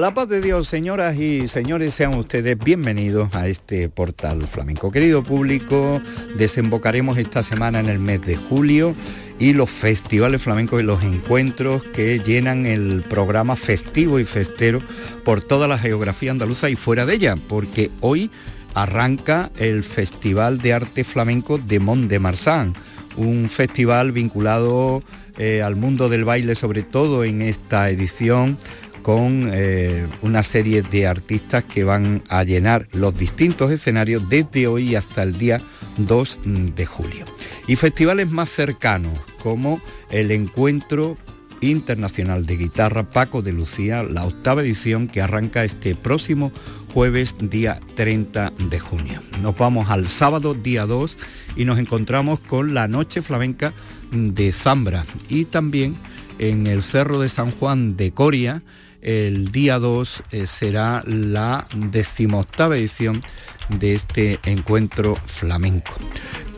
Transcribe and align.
La 0.00 0.14
paz 0.14 0.30
de 0.30 0.40
Dios, 0.40 0.66
señoras 0.66 1.18
y 1.18 1.46
señores, 1.46 1.92
sean 1.92 2.14
ustedes 2.14 2.56
bienvenidos 2.56 3.34
a 3.34 3.48
este 3.48 3.90
portal 3.90 4.42
flamenco. 4.44 4.90
Querido 4.90 5.22
público, 5.22 6.00
desembocaremos 6.38 7.18
esta 7.18 7.42
semana 7.42 7.80
en 7.80 7.86
el 7.90 7.98
mes 7.98 8.22
de 8.22 8.34
julio 8.34 8.94
y 9.38 9.52
los 9.52 9.68
festivales 9.68 10.40
flamencos 10.40 10.80
y 10.80 10.84
los 10.84 11.04
encuentros 11.04 11.82
que 11.82 12.18
llenan 12.18 12.64
el 12.64 13.04
programa 13.10 13.56
festivo 13.56 14.18
y 14.18 14.24
festero 14.24 14.80
por 15.22 15.42
toda 15.42 15.68
la 15.68 15.76
geografía 15.76 16.30
andaluza 16.30 16.70
y 16.70 16.76
fuera 16.76 17.04
de 17.04 17.16
ella, 17.16 17.34
porque 17.36 17.90
hoy 18.00 18.30
arranca 18.72 19.50
el 19.58 19.84
Festival 19.84 20.62
de 20.62 20.72
Arte 20.72 21.04
Flamenco 21.04 21.58
de 21.58 21.78
Mont 21.78 22.08
de 22.08 22.18
Marsan, 22.18 22.72
un 23.18 23.50
festival 23.50 24.12
vinculado 24.12 25.02
eh, 25.36 25.60
al 25.60 25.76
mundo 25.76 26.08
del 26.08 26.24
baile, 26.24 26.54
sobre 26.54 26.82
todo 26.84 27.22
en 27.22 27.42
esta 27.42 27.90
edición 27.90 28.56
con 29.02 29.50
eh, 29.52 30.06
una 30.22 30.42
serie 30.42 30.82
de 30.82 31.06
artistas 31.06 31.64
que 31.64 31.84
van 31.84 32.22
a 32.28 32.44
llenar 32.44 32.88
los 32.92 33.16
distintos 33.16 33.70
escenarios 33.70 34.28
desde 34.28 34.66
hoy 34.66 34.94
hasta 34.94 35.22
el 35.22 35.38
día 35.38 35.60
2 35.98 36.40
de 36.74 36.86
julio. 36.86 37.24
Y 37.66 37.76
festivales 37.76 38.30
más 38.30 38.48
cercanos 38.48 39.18
como 39.42 39.80
el 40.10 40.30
Encuentro 40.30 41.16
Internacional 41.60 42.46
de 42.46 42.56
Guitarra 42.56 43.04
Paco 43.04 43.42
de 43.42 43.52
Lucía, 43.52 44.02
la 44.02 44.24
octava 44.24 44.62
edición 44.62 45.08
que 45.08 45.20
arranca 45.20 45.64
este 45.64 45.94
próximo 45.94 46.52
jueves 46.92 47.36
día 47.38 47.80
30 47.96 48.52
de 48.70 48.80
junio. 48.80 49.20
Nos 49.42 49.56
vamos 49.56 49.90
al 49.90 50.08
sábado 50.08 50.54
día 50.54 50.86
2 50.86 51.18
y 51.56 51.64
nos 51.64 51.78
encontramos 51.78 52.40
con 52.40 52.74
la 52.74 52.88
Noche 52.88 53.22
Flamenca 53.22 53.72
de 54.10 54.52
Zambra 54.52 55.04
y 55.28 55.44
también 55.44 55.96
en 56.38 56.66
el 56.66 56.82
Cerro 56.82 57.20
de 57.20 57.28
San 57.28 57.50
Juan 57.50 57.96
de 57.96 58.12
Coria 58.12 58.62
el 59.02 59.50
día 59.50 59.78
2 59.78 60.22
eh, 60.30 60.46
será 60.46 61.02
la 61.06 61.66
decimoctava 61.74 62.76
edición 62.76 63.22
de 63.68 63.94
este 63.94 64.38
encuentro 64.44 65.16
flamenco. 65.26 65.92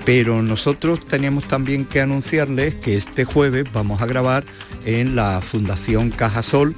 Pero 0.05 0.43
nosotros 0.43 1.07
tenemos 1.07 1.45
también 1.45 1.85
que 1.85 2.01
anunciarles 2.01 2.75
que 2.75 2.97
este 2.97 3.25
jueves 3.25 3.67
vamos 3.73 4.03
a 4.03 4.07
grabar 4.07 4.45
en 4.85 5.15
la 5.15 5.41
Fundación 5.41 6.11
Cajasol 6.11 6.75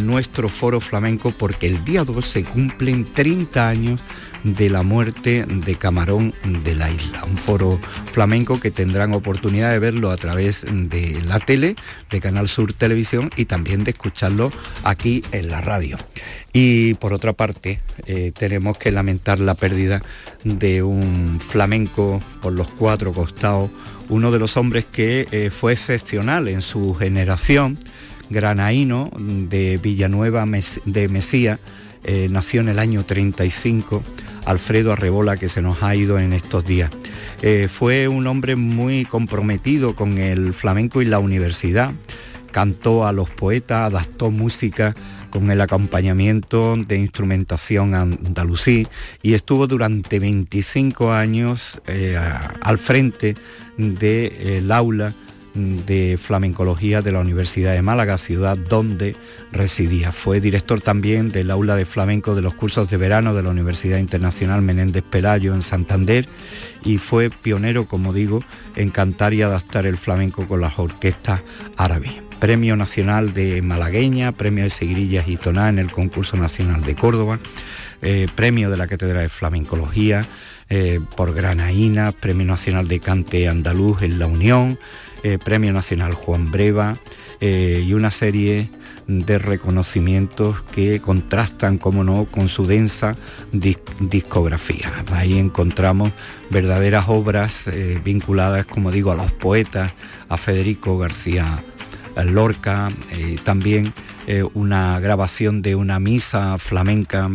nuestro 0.00 0.48
foro 0.48 0.80
flamenco 0.80 1.32
porque 1.32 1.66
el 1.66 1.84
día 1.84 2.04
2 2.04 2.24
se 2.24 2.44
cumplen 2.44 3.04
30 3.12 3.68
años 3.68 4.00
de 4.44 4.70
la 4.70 4.82
muerte 4.82 5.44
de 5.46 5.74
Camarón 5.76 6.32
de 6.64 6.74
la 6.74 6.90
Isla, 6.90 7.24
un 7.24 7.36
foro 7.36 7.78
flamenco 8.12 8.58
que 8.58 8.70
tendrán 8.70 9.12
oportunidad 9.12 9.70
de 9.70 9.78
verlo 9.78 10.10
a 10.10 10.16
través 10.16 10.64
de 10.70 11.20
la 11.26 11.38
tele, 11.40 11.76
de 12.10 12.20
Canal 12.20 12.48
Sur 12.48 12.72
Televisión 12.72 13.30
y 13.36 13.44
también 13.44 13.84
de 13.84 13.90
escucharlo 13.90 14.50
aquí 14.82 15.22
en 15.32 15.48
la 15.48 15.60
radio. 15.60 15.96
Y 16.52 16.94
por 16.94 17.12
otra 17.12 17.32
parte, 17.32 17.80
eh, 18.06 18.32
tenemos 18.36 18.78
que 18.78 18.90
lamentar 18.92 19.40
la 19.40 19.54
pérdida 19.54 20.02
de 20.44 20.82
un 20.82 21.40
flamenco 21.40 22.20
por 22.42 22.52
los 22.52 22.68
cuatro 22.68 23.12
costados, 23.12 23.70
uno 24.08 24.32
de 24.32 24.38
los 24.38 24.56
hombres 24.56 24.84
que 24.90 25.28
eh, 25.30 25.50
fue 25.50 25.72
excepcional 25.72 26.48
en 26.48 26.62
su 26.62 26.94
generación, 26.94 27.78
granaíno 28.30 29.10
de 29.18 29.78
Villanueva 29.82 30.46
de 30.84 31.08
Mesía, 31.08 31.60
eh, 32.04 32.28
nació 32.30 32.62
en 32.62 32.70
el 32.70 32.78
año 32.78 33.04
35, 33.04 34.02
Alfredo 34.46 34.92
Arrebola, 34.92 35.36
que 35.36 35.48
se 35.48 35.60
nos 35.60 35.82
ha 35.82 35.94
ido 35.94 36.18
en 36.18 36.32
estos 36.32 36.64
días. 36.64 36.90
Eh, 37.42 37.68
fue 37.70 38.08
un 38.08 38.26
hombre 38.26 38.56
muy 38.56 39.04
comprometido 39.04 39.94
con 39.94 40.18
el 40.18 40.54
flamenco 40.54 41.02
y 41.02 41.04
la 41.04 41.18
universidad, 41.18 41.92
cantó 42.50 43.06
a 43.06 43.12
los 43.12 43.28
poetas, 43.30 43.92
adaptó 43.92 44.30
música 44.30 44.94
con 45.30 45.50
el 45.50 45.60
acompañamiento 45.60 46.76
de 46.76 46.96
instrumentación 46.96 47.94
andalusí 47.94 48.86
y 49.22 49.34
estuvo 49.34 49.66
durante 49.66 50.18
25 50.18 51.12
años 51.12 51.80
eh, 51.86 52.18
al 52.62 52.78
frente 52.78 53.36
del 53.76 54.72
aula 54.72 55.14
de 55.54 56.18
flamencología 56.20 57.02
de 57.02 57.12
la 57.12 57.20
Universidad 57.20 57.72
de 57.72 57.82
Málaga, 57.82 58.18
ciudad 58.18 58.56
donde 58.56 59.16
residía. 59.52 60.12
Fue 60.12 60.40
director 60.40 60.80
también 60.80 61.30
del 61.30 61.50
aula 61.50 61.76
de 61.76 61.84
flamenco 61.84 62.34
de 62.34 62.42
los 62.42 62.54
cursos 62.54 62.88
de 62.90 62.96
verano 62.96 63.34
de 63.34 63.42
la 63.42 63.50
Universidad 63.50 63.98
Internacional 63.98 64.62
Menéndez 64.62 65.02
Pelayo 65.02 65.54
en 65.54 65.62
Santander 65.62 66.26
y 66.84 66.98
fue 66.98 67.30
pionero, 67.30 67.86
como 67.86 68.12
digo, 68.12 68.42
en 68.76 68.90
cantar 68.90 69.34
y 69.34 69.42
adaptar 69.42 69.86
el 69.86 69.96
flamenco 69.96 70.46
con 70.46 70.60
las 70.60 70.78
orquestas 70.78 71.42
árabes. 71.76 72.12
Premio 72.38 72.74
Nacional 72.76 73.34
de 73.34 73.60
Malagueña, 73.60 74.32
Premio 74.32 74.64
de 74.64 74.70
Segrillas 74.70 75.28
y 75.28 75.36
Toná 75.36 75.68
en 75.68 75.78
el 75.78 75.90
Concurso 75.90 76.38
Nacional 76.38 76.82
de 76.82 76.94
Córdoba, 76.94 77.38
eh, 78.00 78.28
Premio 78.34 78.70
de 78.70 78.78
la 78.78 78.86
Cátedra 78.86 79.20
de 79.20 79.28
Flamencología, 79.28 80.26
eh, 80.70 81.00
por 81.16 81.34
Granaína, 81.34 82.12
Premio 82.12 82.46
Nacional 82.46 82.88
de 82.88 83.00
Cante 83.00 83.48
Andaluz 83.48 84.02
en 84.02 84.18
La 84.18 84.26
Unión, 84.26 84.78
eh, 85.22 85.38
Premio 85.38 85.72
Nacional 85.72 86.14
Juan 86.14 86.50
Breva 86.50 86.96
eh, 87.40 87.84
y 87.86 87.94
una 87.94 88.10
serie 88.10 88.70
de 89.06 89.38
reconocimientos 89.38 90.62
que 90.62 91.00
contrastan, 91.00 91.78
como 91.78 92.04
no, 92.04 92.26
con 92.26 92.48
su 92.48 92.66
densa 92.66 93.16
discografía. 93.52 94.92
Ahí 95.12 95.38
encontramos 95.38 96.12
verdaderas 96.50 97.06
obras 97.08 97.66
eh, 97.66 98.00
vinculadas, 98.04 98.66
como 98.66 98.90
digo, 98.90 99.10
a 99.10 99.16
los 99.16 99.32
poetas, 99.32 99.92
a 100.28 100.36
Federico 100.36 100.96
García 100.98 101.62
Lorca, 102.24 102.90
también 103.44 103.94
una 104.54 105.00
grabación 105.00 105.62
de 105.62 105.74
una 105.74 105.98
misa 105.98 106.58
flamenca 106.58 107.30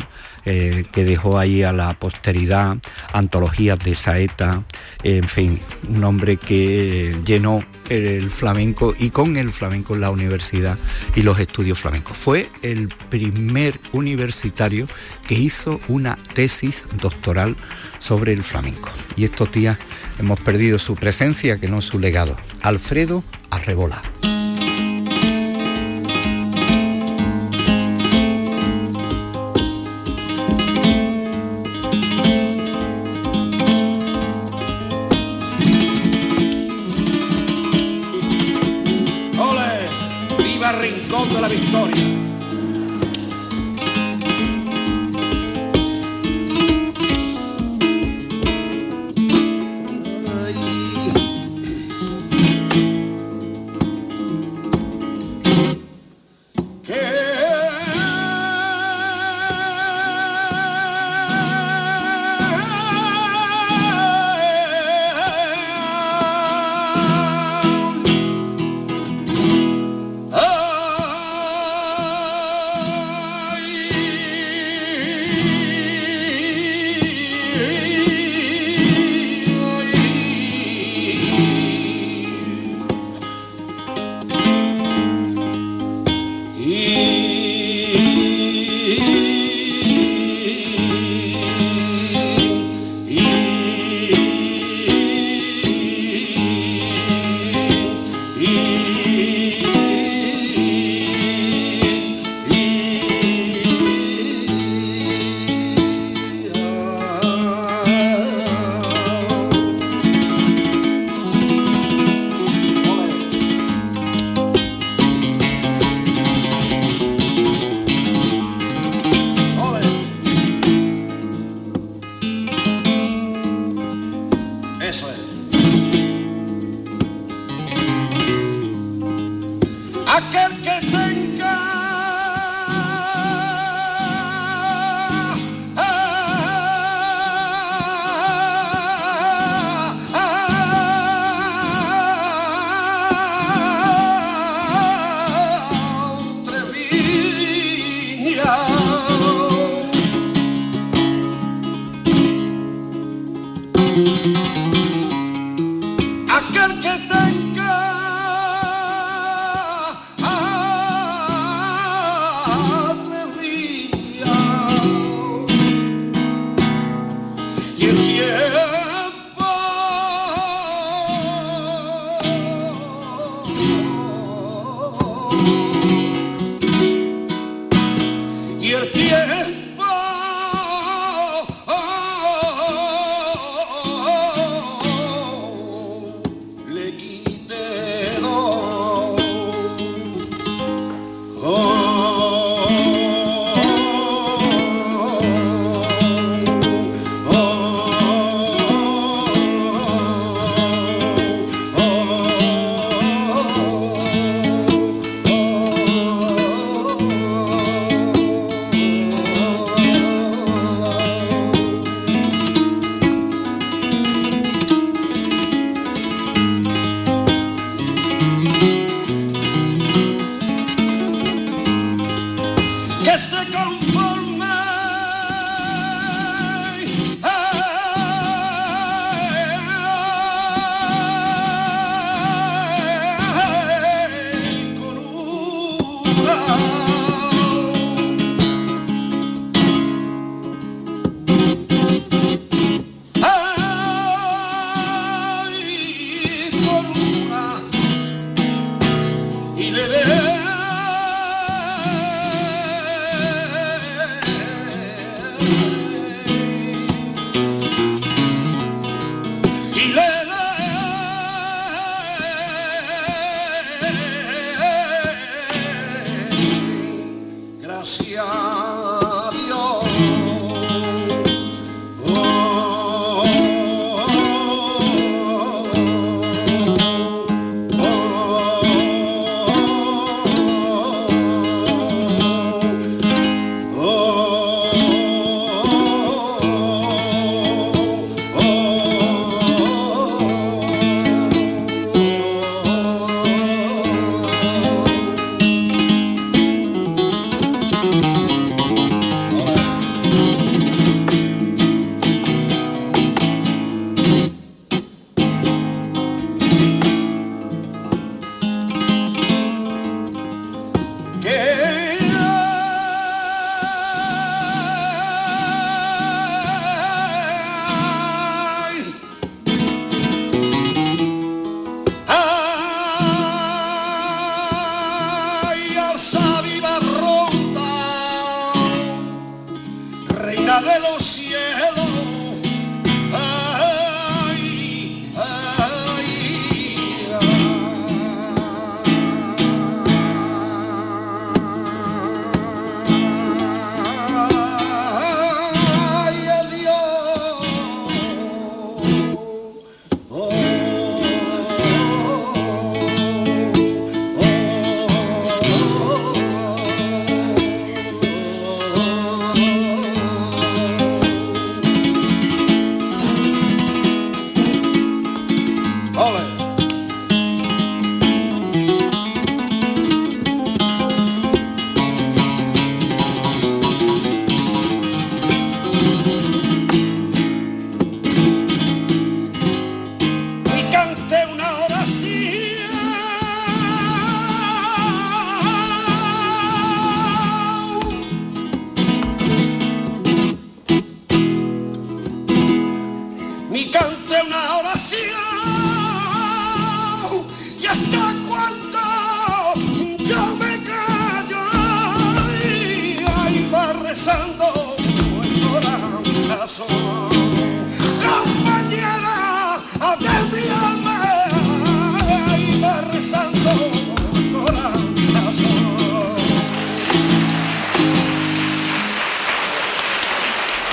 eh, 0.47 0.85
que 0.91 1.03
dejó 1.03 1.39
ahí 1.39 1.63
a 1.63 1.73
la 1.73 1.97
posteridad, 1.97 2.77
antologías 3.13 3.79
de 3.79 3.95
Saeta, 3.95 4.63
en 5.01 5.27
fin, 5.27 5.59
un 5.89 6.03
hombre 6.03 6.37
que 6.37 7.15
llenó 7.25 7.63
el 7.89 8.29
flamenco 8.29 8.93
y 8.97 9.09
con 9.09 9.37
el 9.37 9.51
flamenco 9.51 9.95
la 9.95 10.11
universidad 10.11 10.77
y 11.15 11.23
los 11.23 11.39
estudios 11.39 11.79
flamencos. 11.79 12.15
Fue 12.15 12.49
el 12.61 12.89
primer 13.09 13.79
universitario 13.91 14.85
que 15.27 15.33
hizo 15.33 15.79
una 15.87 16.15
tesis 16.35 16.83
doctoral 17.01 17.55
sobre 17.97 18.33
el 18.33 18.43
flamenco. 18.43 18.89
Y 19.15 19.23
estos 19.25 19.51
días 19.51 19.79
hemos 20.19 20.39
perdido 20.39 20.77
su 20.77 20.93
presencia, 20.93 21.57
que 21.59 21.67
no 21.67 21.81
su 21.81 21.97
legado. 21.97 22.37
Alfredo 22.61 23.23
Arrebola. 23.49 24.01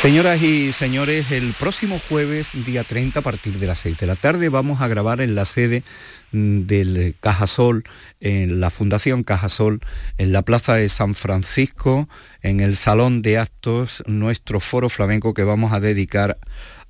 Señoras 0.02 0.42
y 0.42 0.72
señores, 0.72 1.30
el 1.30 1.52
próximo 1.52 2.00
jueves, 2.08 2.48
día 2.66 2.82
30, 2.82 3.20
a 3.20 3.22
partir 3.22 3.52
de 3.60 3.68
las 3.68 3.78
6 3.78 3.98
de 3.98 4.08
la 4.08 4.16
tarde, 4.16 4.48
vamos 4.48 4.80
a 4.80 4.88
grabar 4.88 5.20
en 5.20 5.36
la 5.36 5.44
sede 5.44 5.84
mm, 6.32 6.62
del 6.62 7.14
Cajasol, 7.20 7.84
en 8.18 8.58
la 8.58 8.70
Fundación 8.70 9.22
Cajasol, 9.22 9.78
en 10.18 10.32
la 10.32 10.42
Plaza 10.42 10.74
de 10.74 10.88
San 10.88 11.14
Francisco, 11.14 12.08
en 12.40 12.58
el 12.58 12.74
Salón 12.74 13.22
de 13.22 13.38
Actos, 13.38 14.02
nuestro 14.08 14.58
foro 14.58 14.88
flamenco 14.88 15.34
que 15.34 15.44
vamos 15.44 15.72
a 15.72 15.78
dedicar 15.78 16.36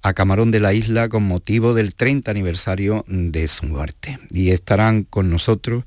a 0.03 0.13
Camarón 0.13 0.51
de 0.51 0.61
la 0.61 0.75
Isla 0.75 1.09
con 1.09 1.23
motivo 1.23 1.75
del 1.75 1.95
30 1.95 2.31
aniversario 2.31 3.05
de 3.09 3.49
su 3.49 3.67
muerte. 3.67 4.19
Y 4.31 4.51
estarán 4.51 5.05
con 5.05 5.31
nosotros 5.31 5.85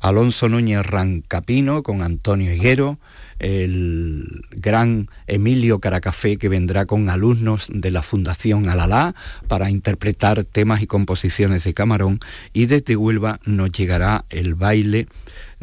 Alonso 0.00 0.48
Núñez 0.50 0.84
Rancapino, 0.84 1.82
con 1.82 2.02
Antonio 2.02 2.52
Higuero, 2.52 2.98
el 3.38 4.42
gran 4.50 5.08
Emilio 5.26 5.78
Caracafé 5.78 6.36
que 6.36 6.48
vendrá 6.48 6.84
con 6.84 7.08
alumnos 7.08 7.68
de 7.72 7.90
la 7.90 8.02
Fundación 8.02 8.68
Alalá 8.68 9.14
para 9.48 9.70
interpretar 9.70 10.44
temas 10.44 10.82
y 10.82 10.86
composiciones 10.86 11.64
de 11.64 11.74
Camarón 11.74 12.20
y 12.52 12.66
desde 12.66 12.96
Huelva 12.96 13.40
nos 13.44 13.72
llegará 13.72 14.24
el 14.30 14.54
baile 14.54 15.08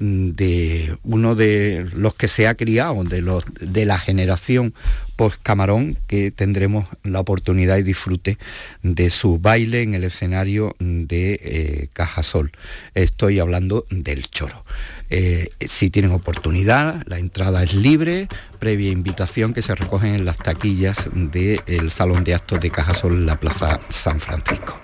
de 0.02 0.98
uno 1.04 1.36
de 1.36 1.88
los 1.94 2.16
que 2.16 2.28
se 2.28 2.48
ha 2.48 2.56
criado, 2.56 3.04
de, 3.04 3.22
los, 3.22 3.46
de 3.60 3.86
la 3.86 4.00
generación 4.00 4.74
post-Camarón, 5.16 5.98
que 6.08 6.32
tendremos 6.32 6.88
la 7.04 7.20
oportunidad 7.20 7.78
y 7.78 7.84
disfrute 7.84 8.40
de 8.82 9.12
su 9.12 9.38
baile 9.38 9.84
en 9.84 9.94
el 9.94 10.04
escenario 10.04 10.76
de 10.80 11.40
eh, 11.44 11.88
Cajasol. 11.94 12.52
Estoy 12.96 13.40
hablando 13.40 13.86
del 13.92 14.28
choro. 14.30 14.66
Eh, 15.12 15.50
si 15.60 15.92
tienen 15.92 16.12
oportunidad, 16.12 17.04
la 17.06 17.20
entrada 17.20 17.64
es 17.64 17.76
libre, 17.76 18.28
previa 18.60 18.90
invitación 18.90 19.54
que 19.54 19.62
se 19.62 19.76
recogen 19.76 20.16
en 20.16 20.26
las 20.26 20.38
taquillas 20.38 21.10
del 21.14 21.92
Salón 21.92 22.24
de 22.24 22.34
Actos 22.34 22.60
de 22.60 22.72
Cajasol 22.72 23.14
en 23.14 23.26
la 23.28 23.40
Plaza 23.40 23.80
San 23.90 24.20
Francisco. 24.20 24.82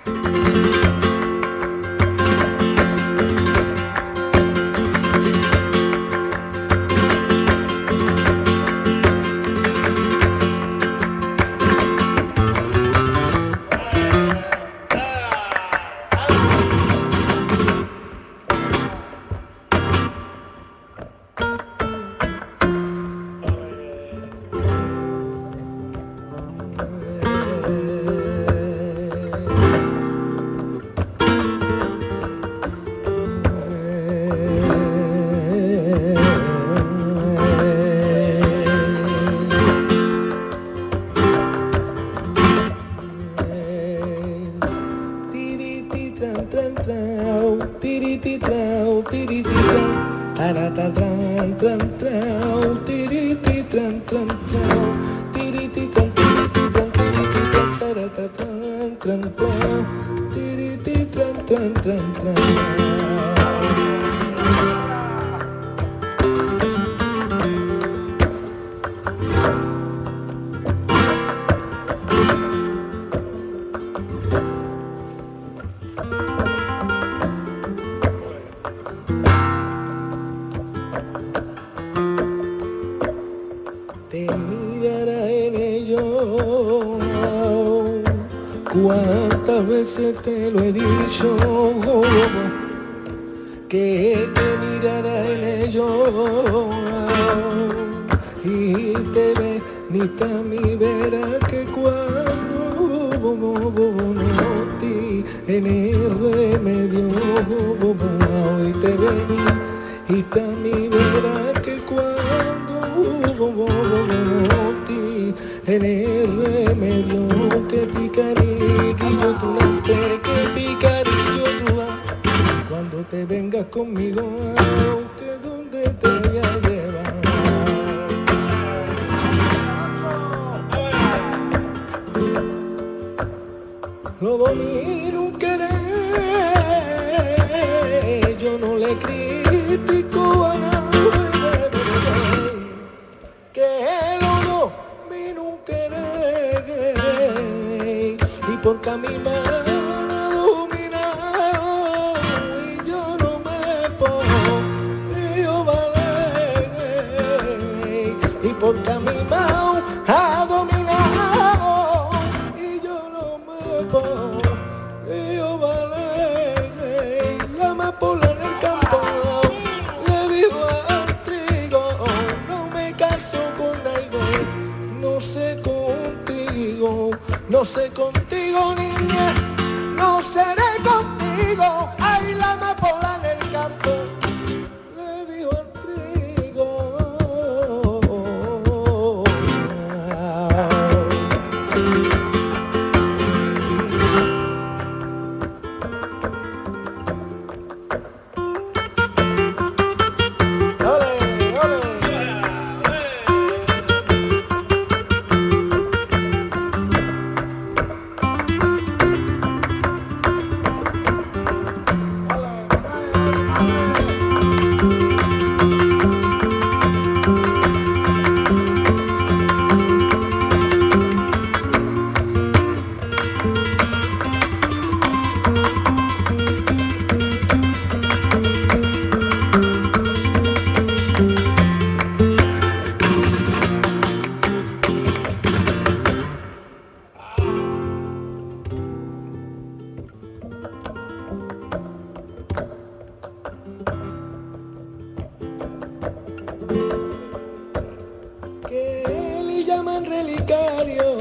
Relicario. 250.48 251.18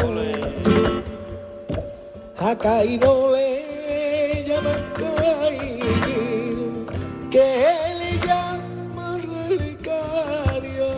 A 2.38 2.56
caído 2.56 3.32
le 3.32 4.44
caído, 4.94 6.86
que 7.30 7.48
le 7.98 8.12
llama 8.26 9.18
relicario. 9.18 10.88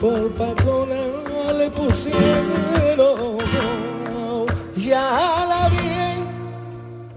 Por 0.00 0.32
patrona 0.32 1.02
le 1.58 1.70
pusieron 1.70 3.38
ya 4.76 5.46
la 5.48 5.68
bien 5.70 6.18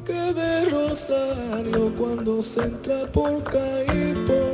que 0.06 0.34
de 0.34 0.70
Rosario 0.70 1.92
cuando 1.98 2.42
se 2.42 2.62
entra 2.62 3.06
por 3.12 3.44
caí 3.44 4.14
por 4.26 4.47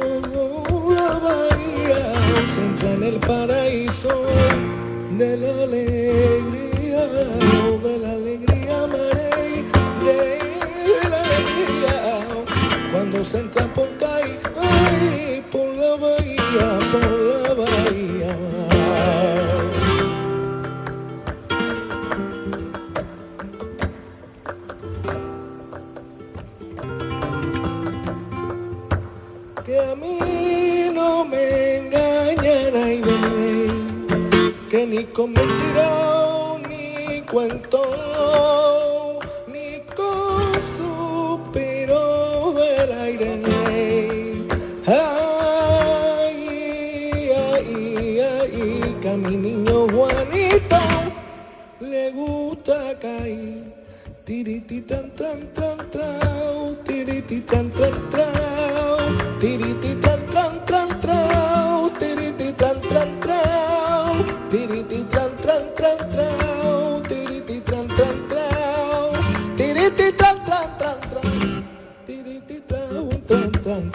bahía 1.20 2.13
se 2.53 2.65
entra 2.65 2.93
en 2.93 3.03
el 3.03 3.20
paraíso 3.20 4.25
de 5.17 5.38
la 5.38 5.63
alegría 5.63 7.08
de 7.84 7.98
la 8.00 8.12
alegría 8.12 8.88
marey 8.88 9.65
de 10.05 11.10
la 11.10 11.20
alegría. 11.24 11.96
Cuando 12.91 13.25
se 13.25 13.39
entra 13.39 13.65
por 13.74 13.89
caí 13.98 15.32
con 35.13 35.32
mentira 35.32 35.92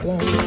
tan 0.09 0.38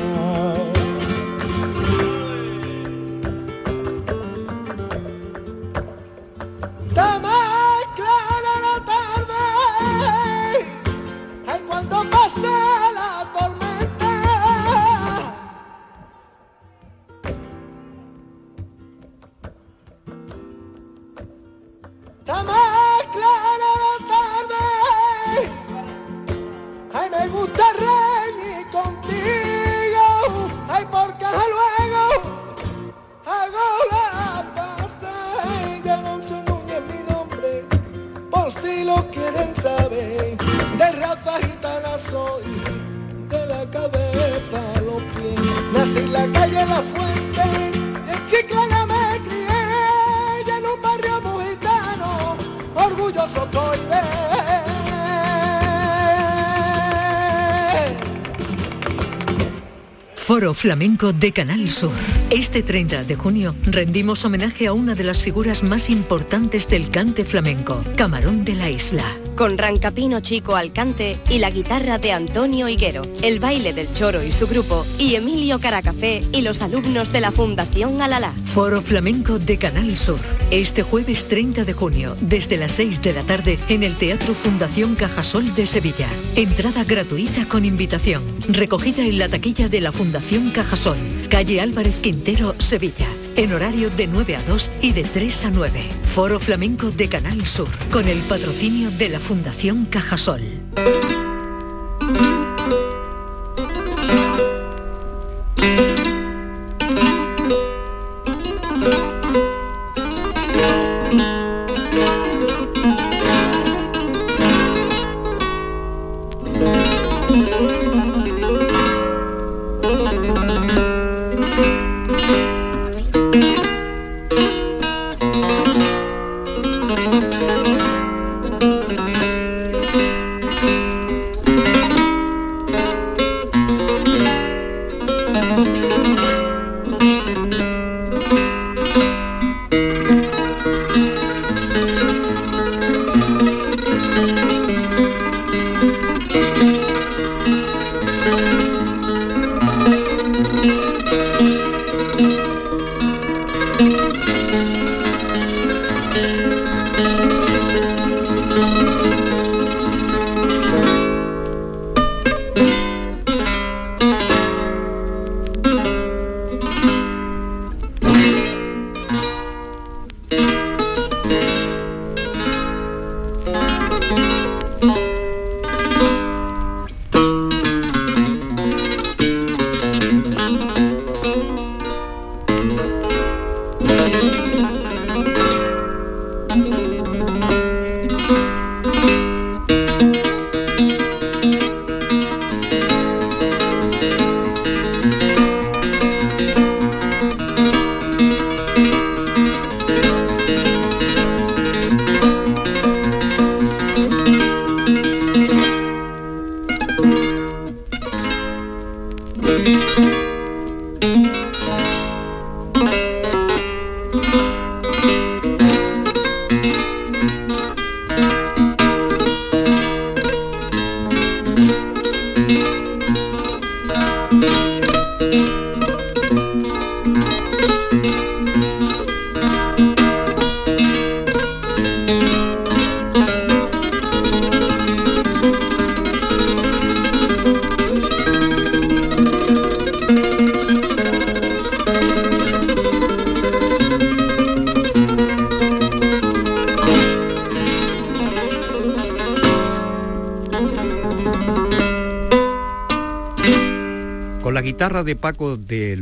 Flamenco 60.62 61.12
de 61.12 61.32
Canal 61.32 61.72
Sur. 61.72 61.90
Este 62.30 62.62
30 62.62 63.04
de 63.06 63.16
junio 63.16 63.56
rendimos 63.64 64.24
homenaje 64.26 64.68
a 64.68 64.74
una 64.74 64.94
de 64.94 65.04
las 65.04 65.20
figuras 65.20 65.64
más 65.64 65.90
importantes 65.90 66.68
del 66.68 66.92
cante 66.92 67.26
flamenco, 67.26 67.84
Camarón 67.98 68.46
de 68.46 68.54
la 68.54 68.70
Isla. 68.70 69.04
Con 69.36 69.58
Rancapino 69.58 70.20
Chico 70.20 70.56
al 70.56 70.72
cante 70.72 71.18
y 71.32 71.40
la 71.40 71.50
guitarra 71.50 71.98
de 71.98 72.12
Antonio 72.12 72.68
Higuero, 72.68 73.02
el 73.24 73.40
baile 73.40 73.74
del 73.74 73.92
Choro 73.92 74.22
y 74.22 74.32
su 74.32 74.46
grupo, 74.46 74.86
y 75.00 75.16
Emilio 75.16 75.58
Caracafé 75.58 76.22
y 76.32 76.44
los 76.44 76.62
alumnos 76.62 77.12
de 77.12 77.22
la 77.22 77.32
Fundación 77.32 78.00
Alalá. 78.00 78.32
Foro 78.54 78.84
Flamenco 78.84 79.40
de 79.40 79.58
Canal 79.58 79.98
Sur. 79.98 80.20
Este 80.52 80.84
jueves 80.84 81.28
30 81.28 81.66
de 81.66 81.74
junio, 81.74 82.16
desde 82.22 82.58
las 82.58 82.74
6 82.74 83.02
de 83.02 83.14
la 83.14 83.24
tarde, 83.24 83.58
en 83.68 83.82
el 83.82 83.96
Teatro 83.96 84.36
Fundación 84.36 84.94
Cajasol 84.94 85.56
de 85.56 85.66
Sevilla. 85.66 86.10
Entrada 86.36 86.84
gratuita 86.84 87.48
con 87.48 87.66
invitación. 87.66 88.22
Recogida 88.54 89.06
en 89.06 89.18
la 89.18 89.30
taquilla 89.30 89.70
de 89.70 89.80
la 89.80 89.94
Fundación 89.94 90.50
Cajasol, 90.50 90.98
calle 91.30 91.62
Álvarez 91.62 91.96
Quintero, 92.02 92.54
Sevilla. 92.60 93.08
En 93.38 93.54
horario 93.54 93.90
de 93.90 94.08
9 94.08 94.36
a 94.36 94.42
2 94.44 94.72
y 94.82 94.92
de 94.92 95.04
3 95.04 95.46
a 95.46 95.52
9. 95.52 95.82
Foro 96.14 96.38
Flamenco 96.40 96.92
de 96.92 97.08
Canal 97.08 97.48
Sur, 97.48 97.70
con 97.92 98.08
el 98.10 98.20
patrocinio 98.20 98.92
de 98.92 99.10
la 99.10 99.20
Fundación 99.22 99.86
Cajasol. 99.86 100.42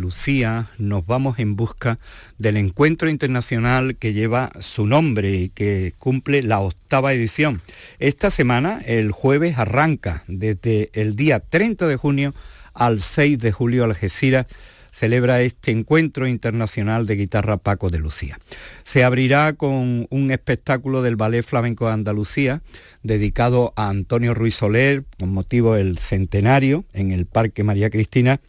De 0.09 0.15
Lucía 0.15 0.71
nos 0.79 1.05
vamos 1.05 1.37
en 1.37 1.55
busca 1.55 1.99
del 2.39 2.57
encuentro 2.57 3.09
internacional 3.09 3.95
que 3.95 4.13
lleva 4.13 4.51
su 4.59 4.87
nombre 4.87 5.35
y 5.35 5.49
que 5.49 5.93
cumple 5.99 6.41
la 6.41 6.59
octava 6.59 7.13
edición. 7.13 7.61
Esta 7.99 8.31
semana, 8.31 8.81
el 8.87 9.11
jueves, 9.11 9.59
arranca 9.59 10.23
desde 10.27 10.89
el 10.93 11.15
día 11.15 11.39
30 11.39 11.85
de 11.85 11.95
junio 11.95 12.33
al 12.73 13.01
6 13.01 13.37
de 13.37 13.51
julio 13.51 13.83
Algeciras 13.83 14.47
celebra 14.91 15.41
este 15.41 15.69
encuentro 15.69 16.27
internacional 16.27 17.05
de 17.05 17.15
guitarra 17.15 17.57
Paco 17.57 17.91
de 17.91 17.99
Lucía. 17.99 18.39
Se 18.83 19.03
abrirá 19.03 19.53
con 19.53 20.07
un 20.09 20.31
espectáculo 20.31 21.03
del 21.03 21.17
Ballet 21.17 21.43
Flamenco 21.43 21.85
de 21.85 21.93
Andalucía 21.93 22.61
dedicado 23.03 23.73
a 23.75 23.89
Antonio 23.89 24.33
Ruiz 24.33 24.55
Soler 24.55 25.05
con 25.19 25.31
motivo 25.31 25.75
del 25.75 25.99
centenario 25.99 26.85
en 26.93 27.11
el 27.11 27.27
Parque 27.27 27.63
María 27.63 27.91
Cristina 27.91 28.41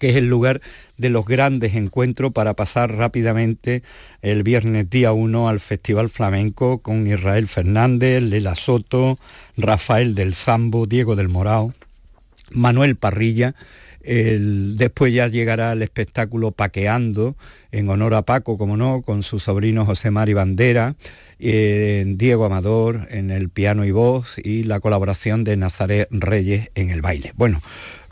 que 0.00 0.08
es 0.08 0.16
el 0.16 0.28
lugar 0.28 0.62
de 0.96 1.10
los 1.10 1.26
grandes 1.26 1.76
encuentros 1.76 2.32
para 2.32 2.54
pasar 2.54 2.96
rápidamente 2.96 3.82
el 4.22 4.42
viernes 4.42 4.88
día 4.88 5.12
1 5.12 5.48
al 5.48 5.60
Festival 5.60 6.08
Flamenco 6.08 6.78
con 6.78 7.06
Israel 7.06 7.46
Fernández, 7.46 8.22
Lela 8.22 8.56
Soto, 8.56 9.18
Rafael 9.58 10.14
del 10.14 10.34
Sambo, 10.34 10.86
Diego 10.86 11.16
del 11.16 11.28
Morao, 11.28 11.74
Manuel 12.50 12.96
Parrilla. 12.96 13.54
después 14.02 15.12
ya 15.12 15.28
llegará 15.28 15.72
el 15.72 15.82
espectáculo 15.82 16.50
Paqueando, 16.50 17.36
en 17.72 17.88
honor 17.88 18.14
a 18.14 18.22
Paco, 18.22 18.58
como 18.58 18.76
no, 18.76 19.02
con 19.02 19.22
su 19.22 19.38
sobrino 19.38 19.86
José 19.86 20.10
Mari 20.10 20.34
Bandera, 20.34 20.94
eh, 21.38 22.04
Diego 22.06 22.44
Amador 22.44 23.06
en 23.10 23.30
el 23.30 23.48
piano 23.48 23.84
y 23.84 23.90
voz 23.90 24.36
y 24.38 24.64
la 24.64 24.80
colaboración 24.80 25.44
de 25.44 25.56
Nazaret 25.56 26.08
Reyes 26.10 26.70
en 26.74 26.90
el 26.90 27.02
baile. 27.02 27.32
Bueno, 27.36 27.60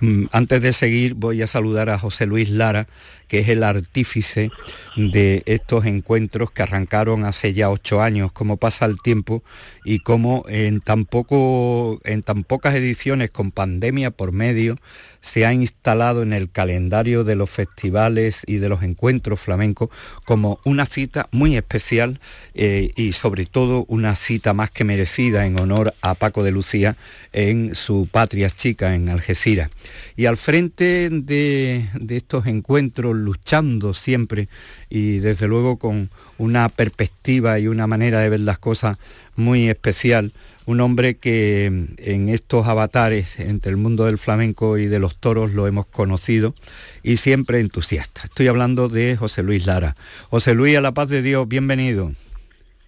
Mm, 0.00 0.26
antes 0.30 0.62
de 0.62 0.72
seguir 0.72 1.14
voy 1.14 1.42
a 1.42 1.48
saludar 1.48 1.90
a 1.90 1.98
José 1.98 2.26
Luis 2.26 2.50
Lara, 2.50 2.86
que 3.26 3.40
es 3.40 3.48
el 3.48 3.64
artífice 3.64 4.50
de 4.96 5.42
estos 5.44 5.86
encuentros 5.86 6.52
que 6.52 6.62
arrancaron 6.62 7.24
hace 7.24 7.52
ya 7.52 7.68
ocho 7.68 8.00
años, 8.00 8.30
cómo 8.30 8.58
pasa 8.58 8.86
el 8.86 9.00
tiempo 9.00 9.42
y 9.84 9.98
cómo 9.98 10.44
en 10.48 10.80
tan, 10.80 11.04
poco, 11.04 11.98
en 12.04 12.22
tan 12.22 12.44
pocas 12.44 12.76
ediciones 12.76 13.30
con 13.30 13.50
pandemia 13.50 14.12
por 14.12 14.30
medio 14.30 14.78
se 15.20 15.44
ha 15.44 15.52
instalado 15.52 16.22
en 16.22 16.32
el 16.32 16.48
calendario 16.48 17.24
de 17.24 17.34
los 17.34 17.50
festivales 17.50 18.42
y 18.46 18.58
de 18.58 18.68
los 18.68 18.84
encuentros 18.84 19.40
flamencos 19.48 19.88
como 20.26 20.60
una 20.66 20.84
cita 20.84 21.26
muy 21.32 21.56
especial 21.56 22.20
eh, 22.54 22.92
y 22.96 23.14
sobre 23.14 23.46
todo 23.46 23.86
una 23.88 24.14
cita 24.14 24.52
más 24.52 24.70
que 24.70 24.84
merecida 24.84 25.46
en 25.46 25.58
honor 25.58 25.94
a 26.02 26.14
Paco 26.14 26.44
de 26.44 26.50
Lucía 26.50 26.98
en 27.32 27.74
su 27.74 28.08
patria 28.12 28.50
chica, 28.50 28.94
en 28.94 29.08
Algeciras. 29.08 29.70
Y 30.16 30.26
al 30.26 30.36
frente 30.36 31.08
de 31.08 31.88
estos 32.10 32.46
encuentros, 32.46 33.16
luchando 33.16 33.94
siempre 33.94 34.48
y 34.90 35.20
desde 35.20 35.48
luego 35.48 35.78
con 35.78 36.10
una 36.36 36.68
perspectiva 36.68 37.58
y 37.58 37.68
una 37.68 37.86
manera 37.86 38.20
de 38.20 38.28
ver 38.28 38.40
las 38.40 38.58
cosas 38.58 38.98
muy 39.34 39.70
especial, 39.70 40.32
un 40.68 40.82
hombre 40.82 41.14
que 41.14 41.64
en 41.96 42.28
estos 42.28 42.66
avatares 42.66 43.40
entre 43.40 43.70
el 43.70 43.78
mundo 43.78 44.04
del 44.04 44.18
flamenco 44.18 44.76
y 44.76 44.86
de 44.86 44.98
los 44.98 45.16
toros 45.16 45.54
lo 45.54 45.66
hemos 45.66 45.86
conocido 45.86 46.54
y 47.02 47.16
siempre 47.16 47.60
entusiasta. 47.60 48.20
Estoy 48.24 48.48
hablando 48.48 48.90
de 48.90 49.16
José 49.16 49.42
Luis 49.42 49.64
Lara. 49.64 49.96
José 50.28 50.52
Luis, 50.52 50.76
a 50.76 50.82
la 50.82 50.92
paz 50.92 51.08
de 51.08 51.22
Dios, 51.22 51.48
bienvenido. 51.48 52.12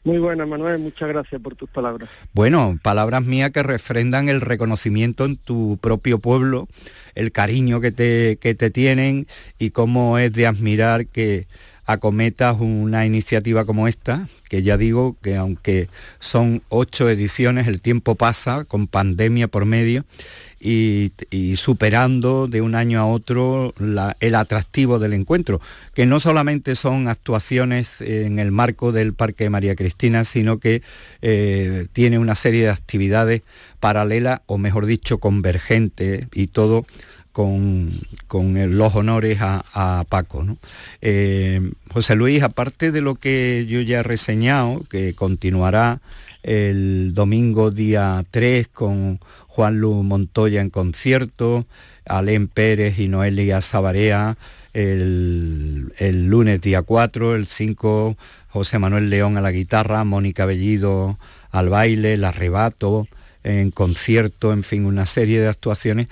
Muy 0.05 0.19
buena, 0.19 0.45
Manuel, 0.45 0.79
muchas 0.79 1.09
gracias 1.09 1.41
por 1.41 1.57
tus 1.57 1.71
palabras. 1.71 2.11
Bueno, 2.35 2.79
palabras 2.83 3.25
mías 3.25 3.51
que 3.51 3.63
refrendan 3.63 4.29
el 4.29 4.43
reconocimiento 4.43 5.25
en 5.25 5.37
tu 5.37 5.79
propio 5.81 6.19
pueblo, 6.19 6.69
el 7.15 7.33
cariño 7.33 7.81
que 7.81 7.93
te, 7.93 8.37
que 8.43 8.55
te 8.55 8.71
tienen 8.71 9.27
y 9.59 9.71
cómo 9.71 10.19
es 10.19 10.35
de 10.35 10.47
admirar 10.47 11.07
que 11.07 11.47
acometas 11.93 12.57
una 12.61 13.07
iniciativa 13.07 13.65
como 13.65 13.89
esta, 13.89 14.29
que 14.49 14.63
ya 14.63 14.77
digo 14.77 15.17
que 15.23 15.37
aunque 15.37 15.89
son 16.19 16.63
ocho 16.69 17.09
ediciones, 17.09 17.67
el 17.67 17.81
tiempo 17.81 18.15
pasa 18.15 18.65
con 18.65 18.87
pandemia 18.87 19.49
por 19.49 19.65
medio 19.65 20.05
y, 20.61 21.13
superando 21.57 22.47
de 22.47 22.61
un 22.61 22.75
año 22.75 23.01
a 23.01 23.07
otro 23.07 23.73
el 24.21 24.35
atractivo 24.35 24.99
del 24.99 25.15
encuentro, 25.15 25.61
que 25.95 26.05
no 26.05 26.21
solamente 26.21 26.77
son 26.77 27.09
actuaciones 27.09 28.01
en 28.03 28.39
el 28.39 28.53
marco 28.53 28.93
del 28.93 29.15
Parque 29.15 29.45
de 29.45 29.51
María 29.51 29.75
Cristina, 29.75 30.25
sino 30.25 30.59
que 30.59 30.83
eh, 31.23 31.87
tiene 31.93 32.19
una 32.19 32.35
serie 32.35 32.65
de 32.65 32.71
actividades 32.71 33.43
paralelas, 33.81 34.43
o 34.47 34.59
mejor 34.59 34.85
dicho, 34.85 35.19
convergentes, 35.19 36.27
y 36.35 36.49
todo 36.49 36.85
con, 38.29 38.77
los 38.77 38.95
honores 38.95 39.39
a, 39.41 40.05
Paco. 40.09 40.45
Eh, 41.01 41.73
José 41.93 42.17
Luis, 42.17 42.43
aparte 42.43 42.91
de 42.91 43.01
lo 43.01 43.15
que 43.15 43.67
yo 43.69 43.81
ya 43.81 44.01
he 44.01 44.03
reseñado, 44.03 44.83
que 44.91 45.15
continuará 45.15 46.01
el 46.43 47.13
domingo 47.15 47.71
día 47.71 48.25
3 48.31 48.69
con 48.69 49.21
Juan 49.47 49.81
Lu 49.81 50.03
Montoya 50.03 50.61
en 50.61 50.71
concierto, 50.71 51.67
Alén 52.07 52.49
Pérez 52.49 52.99
y 52.99 53.09
Noelia 53.09 53.61
Sabarea, 53.61 54.37
el, 54.73 55.93
el, 55.99 56.27
lunes 56.27 56.61
día 56.61 56.83
4, 56.83 57.37
el 57.37 57.47
5 57.47 58.17
José 58.49 58.79
Manuel 58.79 59.11
León 59.11 59.37
a 59.37 59.41
la 59.41 59.51
guitarra, 59.51 60.05
Mónica 60.05 60.45
Bellido 60.45 61.19
al 61.51 61.69
baile, 61.69 62.15
el 62.15 62.25
arrebato 62.25 63.09
en 63.43 63.71
concierto, 63.71 64.53
en 64.53 64.63
fin, 64.63 64.85
una 64.85 65.07
serie 65.07 65.41
de 65.41 65.49
actuaciones 65.49 66.09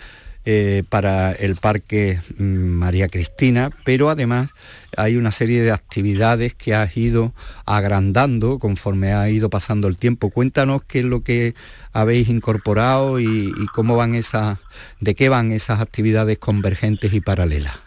eh, 0.51 0.83
para 0.89 1.33
el 1.33 1.57
Parque 1.57 2.21
mm, 2.39 2.43
María 2.43 3.09
Cristina, 3.09 3.69
pero 3.85 4.09
además 4.09 4.55
hay 4.97 5.17
una 5.17 5.31
serie 5.31 5.61
de 5.61 5.73
actividades 5.73 6.55
que 6.55 6.75
has 6.75 6.97
ido 6.97 7.35
agrandando 7.67 8.59
conforme 8.59 9.13
ha 9.13 9.29
ido 9.29 9.51
pasando 9.51 9.89
el 9.89 9.99
tiempo. 9.99 10.31
Cuéntanos 10.31 10.83
qué 10.85 11.01
es 11.01 11.05
lo 11.05 11.23
que 11.23 11.55
habéis 11.93 12.31
incorporado 12.31 13.21
y, 13.21 13.53
cómo 13.75 13.95
van 13.95 14.15
esas, 14.15 14.59
de 15.01 15.15
qué 15.15 15.29
van 15.29 15.53
esas 15.53 15.83
actividades 15.83 16.39
convergentes 16.39 17.13
y 17.13 17.21
paralelas. 17.21 17.79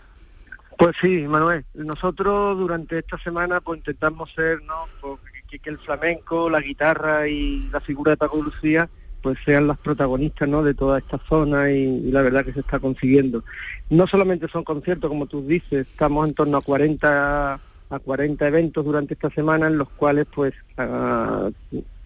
Pues 0.77 0.95
sí, 1.01 1.25
Manuel, 1.27 1.65
nosotros 1.73 2.59
durante 2.59 2.99
esta 2.99 3.17
semana 3.23 3.59
pues 3.59 3.79
intentamos 3.79 4.31
ser, 4.35 4.61
¿no? 4.61 4.85
Pues, 5.01 5.19
que, 5.49 5.67
el 5.67 5.79
flamenco, 5.79 6.47
la 6.47 6.61
guitarra 6.61 7.27
y 7.27 7.67
la 7.71 7.81
figura 7.81 8.11
de 8.11 8.17
Paco 8.17 8.39
Lucía 8.39 8.87
pues 9.21 9.37
sean 9.45 9.67
las 9.67 9.77
protagonistas 9.77 10.47
¿no? 10.49 10.63
de 10.63 10.73
toda 10.73 10.99
esta 10.99 11.19
zona 11.29 11.71
y, 11.71 12.11
la 12.11 12.21
verdad 12.21 12.45
que 12.45 12.53
se 12.53 12.61
está 12.61 12.79
consiguiendo. 12.79 13.43
No 13.89 14.07
solamente 14.07 14.47
son 14.47 14.63
conciertos, 14.63 15.09
como 15.09 15.27
tú 15.27 15.45
dices, 15.45 15.87
estamos 15.87 16.27
en 16.27 16.33
torno 16.33 16.57
a 16.57 16.61
40 16.61 17.59
a 17.91 17.99
40 17.99 18.47
eventos 18.47 18.85
durante 18.85 19.15
esta 19.15 19.29
semana 19.31 19.67
en 19.67 19.77
los 19.77 19.89
cuales 19.89 20.25
pues 20.33 20.53
a 20.77 21.49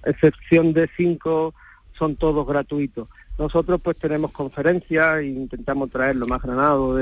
excepción 0.03 0.73
de 0.73 0.89
cinco 0.97 1.53
son 1.97 2.15
todos 2.15 2.45
gratuitos. 2.47 3.07
Nosotros 3.37 3.79
pues 3.83 3.97
tenemos 3.97 4.31
conferencias 4.31 5.19
e 5.19 5.27
intentamos 5.27 5.89
traer 5.89 6.15
lo 6.15 6.25
más 6.25 6.41
granado 6.41 6.97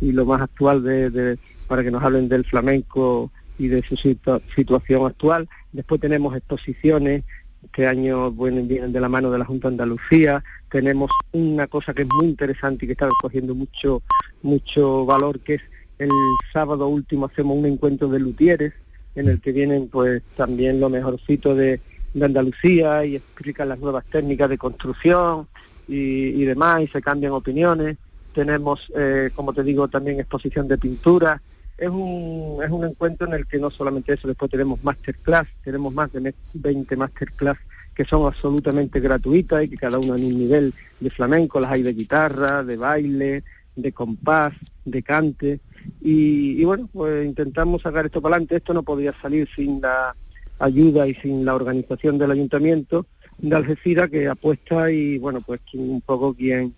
y 0.00 0.12
lo 0.12 0.24
más 0.24 0.40
actual 0.40 0.82
de, 0.82 1.38
para 1.68 1.82
que 1.82 1.90
nos 1.90 2.02
hablen 2.02 2.28
del 2.28 2.44
flamenco 2.44 3.30
y 3.58 3.68
de 3.68 3.82
su 3.82 3.96
situación 3.96 5.06
actual. 5.06 5.48
Después 5.72 6.00
tenemos 6.00 6.34
exposiciones 6.34 7.24
este 7.64 7.86
año 7.86 8.30
bueno, 8.30 8.62
vienen 8.62 8.92
de 8.92 9.00
la 9.00 9.08
mano 9.08 9.30
de 9.30 9.38
la 9.38 9.44
Junta 9.44 9.68
de 9.68 9.74
Andalucía. 9.74 10.42
Tenemos 10.70 11.10
una 11.32 11.66
cosa 11.66 11.94
que 11.94 12.02
es 12.02 12.08
muy 12.08 12.26
interesante 12.26 12.84
y 12.84 12.88
que 12.88 12.92
está 12.92 13.08
cogiendo 13.20 13.54
mucho, 13.54 14.02
mucho 14.42 15.04
valor, 15.06 15.40
que 15.40 15.54
es 15.54 15.62
el 15.98 16.10
sábado 16.52 16.88
último 16.88 17.26
hacemos 17.26 17.56
un 17.56 17.66
encuentro 17.66 18.08
de 18.08 18.18
luthieres, 18.18 18.72
en 19.14 19.28
el 19.28 19.40
que 19.40 19.52
vienen 19.52 19.88
pues 19.88 20.22
también 20.36 20.80
lo 20.80 20.88
mejorcito 20.88 21.54
de, 21.54 21.80
de 22.14 22.24
Andalucía 22.24 23.04
y 23.04 23.16
explican 23.16 23.68
las 23.68 23.78
nuevas 23.78 24.04
técnicas 24.06 24.48
de 24.48 24.58
construcción 24.58 25.46
y, 25.86 26.44
demás, 26.44 26.82
y 26.82 26.86
se 26.86 27.02
cambian 27.02 27.32
opiniones. 27.32 27.96
tenemos, 28.34 28.92
eh, 28.96 29.30
como 29.34 29.52
te 29.52 29.64
digo, 29.64 29.88
también 29.88 30.20
exposición 30.20 30.68
de 30.68 30.78
pintura. 30.78 31.42
Es 31.80 31.88
un, 31.88 32.58
es 32.62 32.70
un 32.70 32.84
encuentro 32.84 33.26
en 33.26 33.32
el 33.32 33.46
que 33.46 33.58
no 33.58 33.70
solamente 33.70 34.12
eso, 34.12 34.28
después 34.28 34.50
tenemos 34.50 34.84
masterclass, 34.84 35.48
tenemos 35.64 35.94
más 35.94 36.12
de 36.12 36.34
20 36.52 36.96
masterclass 36.96 37.56
que 37.94 38.04
son 38.04 38.26
absolutamente 38.26 39.00
gratuitas 39.00 39.64
y 39.64 39.68
que 39.68 39.76
cada 39.76 39.98
uno 39.98 40.14
en 40.14 40.24
un 40.24 40.38
nivel 40.38 40.74
de 41.00 41.10
flamenco, 41.10 41.58
las 41.58 41.72
hay 41.72 41.82
de 41.82 41.94
guitarra, 41.94 42.62
de 42.62 42.76
baile, 42.76 43.44
de 43.76 43.92
compás, 43.92 44.52
de 44.84 45.02
cante. 45.02 45.60
Y, 46.00 46.62
bueno, 46.64 46.88
pues 46.92 47.26
intentamos 47.26 47.82
sacar 47.82 48.06
esto 48.06 48.20
para 48.20 48.36
adelante. 48.36 48.56
Esto 48.56 48.74
no 48.74 48.82
podía 48.82 49.12
salir 49.14 49.48
sin 49.56 49.80
la 49.80 50.14
ayuda 50.58 51.08
y 51.08 51.14
sin 51.14 51.44
la 51.44 51.54
organización 51.54 52.18
del 52.18 52.30
ayuntamiento 52.32 53.06
de 53.38 53.56
Algeciras 53.56 54.10
que 54.10 54.28
apuesta 54.28 54.90
y 54.90 55.18
bueno, 55.18 55.40
pues 55.40 55.60
un 55.72 56.02
poco 56.02 56.34
quien 56.34 56.74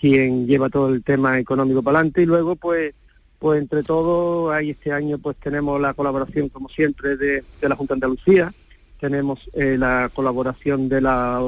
quien 0.00 0.46
lleva 0.46 0.68
todo 0.68 0.90
el 0.92 1.02
tema 1.02 1.38
económico 1.38 1.82
para 1.82 1.98
adelante 1.98 2.22
y 2.22 2.26
luego 2.26 2.56
pues 2.56 2.94
pues 3.44 3.60
entre 3.60 3.82
todos 3.82 4.50
ahí 4.54 4.70
este 4.70 4.90
año 4.90 5.18
pues 5.18 5.36
tenemos 5.36 5.78
la 5.78 5.92
colaboración 5.92 6.48
como 6.48 6.70
siempre 6.70 7.18
de, 7.18 7.44
la 7.60 7.76
Junta 7.76 7.92
de 7.92 7.96
Andalucía. 7.96 8.54
Tenemos 8.98 9.38
eh, 9.52 9.76
la 9.78 10.10
colaboración 10.14 10.88
de 10.88 11.02
la 11.02 11.42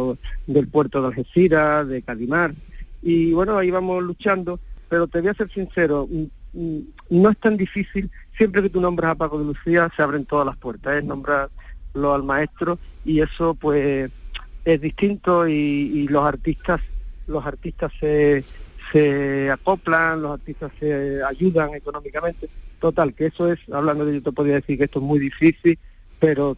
del 0.46 0.68
puerto 0.68 1.00
de 1.00 1.06
Algeciras 1.06 1.88
de 1.88 2.02
Cadimar 2.02 2.52
y 3.00 3.32
bueno 3.32 3.56
ahí 3.56 3.70
vamos 3.70 4.02
luchando. 4.02 4.60
Pero 4.90 5.06
te 5.06 5.22
voy 5.22 5.30
a 5.30 5.34
ser 5.34 5.48
sincero 5.48 6.06
mm, 6.10 6.24
mm, 6.52 6.80
no 7.08 7.30
es 7.30 7.38
tan 7.38 7.56
difícil. 7.56 8.10
Siempre 8.36 8.60
que 8.60 8.68
tú 8.68 8.78
nombras 8.78 9.12
a 9.12 9.14
Paco 9.14 9.38
de 9.38 9.46
Lucía 9.46 9.90
se 9.96 10.02
abren 10.02 10.26
todas 10.26 10.44
las 10.44 10.58
puertas 10.58 10.96
es 10.96 11.04
nombrarlo 11.04 12.14
al 12.14 12.24
maestro 12.24 12.78
y 13.06 13.20
eso 13.20 13.54
pues 13.54 14.12
es 14.66 14.80
distinto 14.82 15.48
y 15.48 16.06
los 16.08 16.24
artistas 16.26 16.82
los 17.26 17.46
artistas 17.46 17.90
se, 17.98 18.44
se 18.92 19.50
acoplan, 19.50 20.22
los 20.22 20.32
artistas 20.32 20.72
se 20.78 21.22
ayudan 21.22 21.74
económicamente. 21.74 22.48
Total, 22.80 23.14
que 23.14 23.26
eso 23.26 23.50
es, 23.50 23.58
hablando 23.72 24.04
de 24.04 24.14
yo 24.14 24.22
te 24.22 24.32
podría 24.32 24.56
decir 24.56 24.78
que 24.78 24.84
esto 24.84 24.98
es 24.98 25.04
muy 25.04 25.18
difícil, 25.18 25.78
pero 26.20 26.56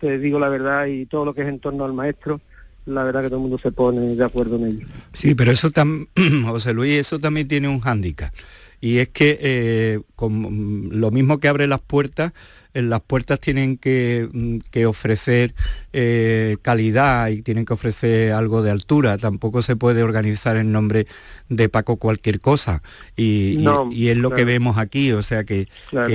te 0.00 0.18
digo 0.18 0.38
la 0.38 0.48
verdad 0.48 0.86
y 0.86 1.06
todo 1.06 1.24
lo 1.24 1.34
que 1.34 1.42
es 1.42 1.48
en 1.48 1.60
torno 1.60 1.84
al 1.84 1.94
maestro, 1.94 2.40
la 2.84 3.04
verdad 3.04 3.22
que 3.22 3.28
todo 3.28 3.38
el 3.38 3.42
mundo 3.42 3.58
se 3.58 3.72
pone 3.72 4.14
de 4.14 4.24
acuerdo 4.24 4.56
en 4.56 4.66
ello. 4.66 4.86
Sí, 5.12 5.34
pero 5.34 5.50
eso 5.52 5.70
también, 5.70 6.08
José 6.46 6.72
Luis, 6.72 6.98
eso 6.98 7.18
también 7.18 7.48
tiene 7.48 7.68
un 7.68 7.80
hándicap. 7.80 8.32
Y 8.80 8.98
es 8.98 9.08
que 9.08 9.38
eh, 9.40 10.00
con 10.14 10.90
lo 10.92 11.10
mismo 11.10 11.40
que 11.40 11.48
abre 11.48 11.66
las 11.66 11.80
puertas, 11.80 12.32
las 12.82 13.00
puertas 13.00 13.40
tienen 13.40 13.76
que, 13.78 14.28
mm, 14.30 14.58
ofrecer 14.86 15.54
eh, 15.92 16.56
calidad 16.62 17.28
y 17.28 17.42
tienen 17.42 17.64
que 17.64 17.72
ofrecer 17.72 18.32
algo 18.32 18.62
de 18.62 18.70
altura. 18.70 19.18
Tampoco 19.18 19.62
se 19.62 19.76
puede 19.76 20.02
organizar 20.02 20.56
en 20.56 20.72
nombre 20.72 21.06
de 21.48 21.68
Paco 21.68 21.96
cualquier 21.96 22.40
cosa. 22.40 22.82
Y, 23.16 23.64
es 24.08 24.16
lo 24.16 24.30
que 24.30 24.44
vemos 24.44 24.78
aquí, 24.78 25.12
o 25.12 25.22
sea 25.22 25.44
que, 25.44 25.68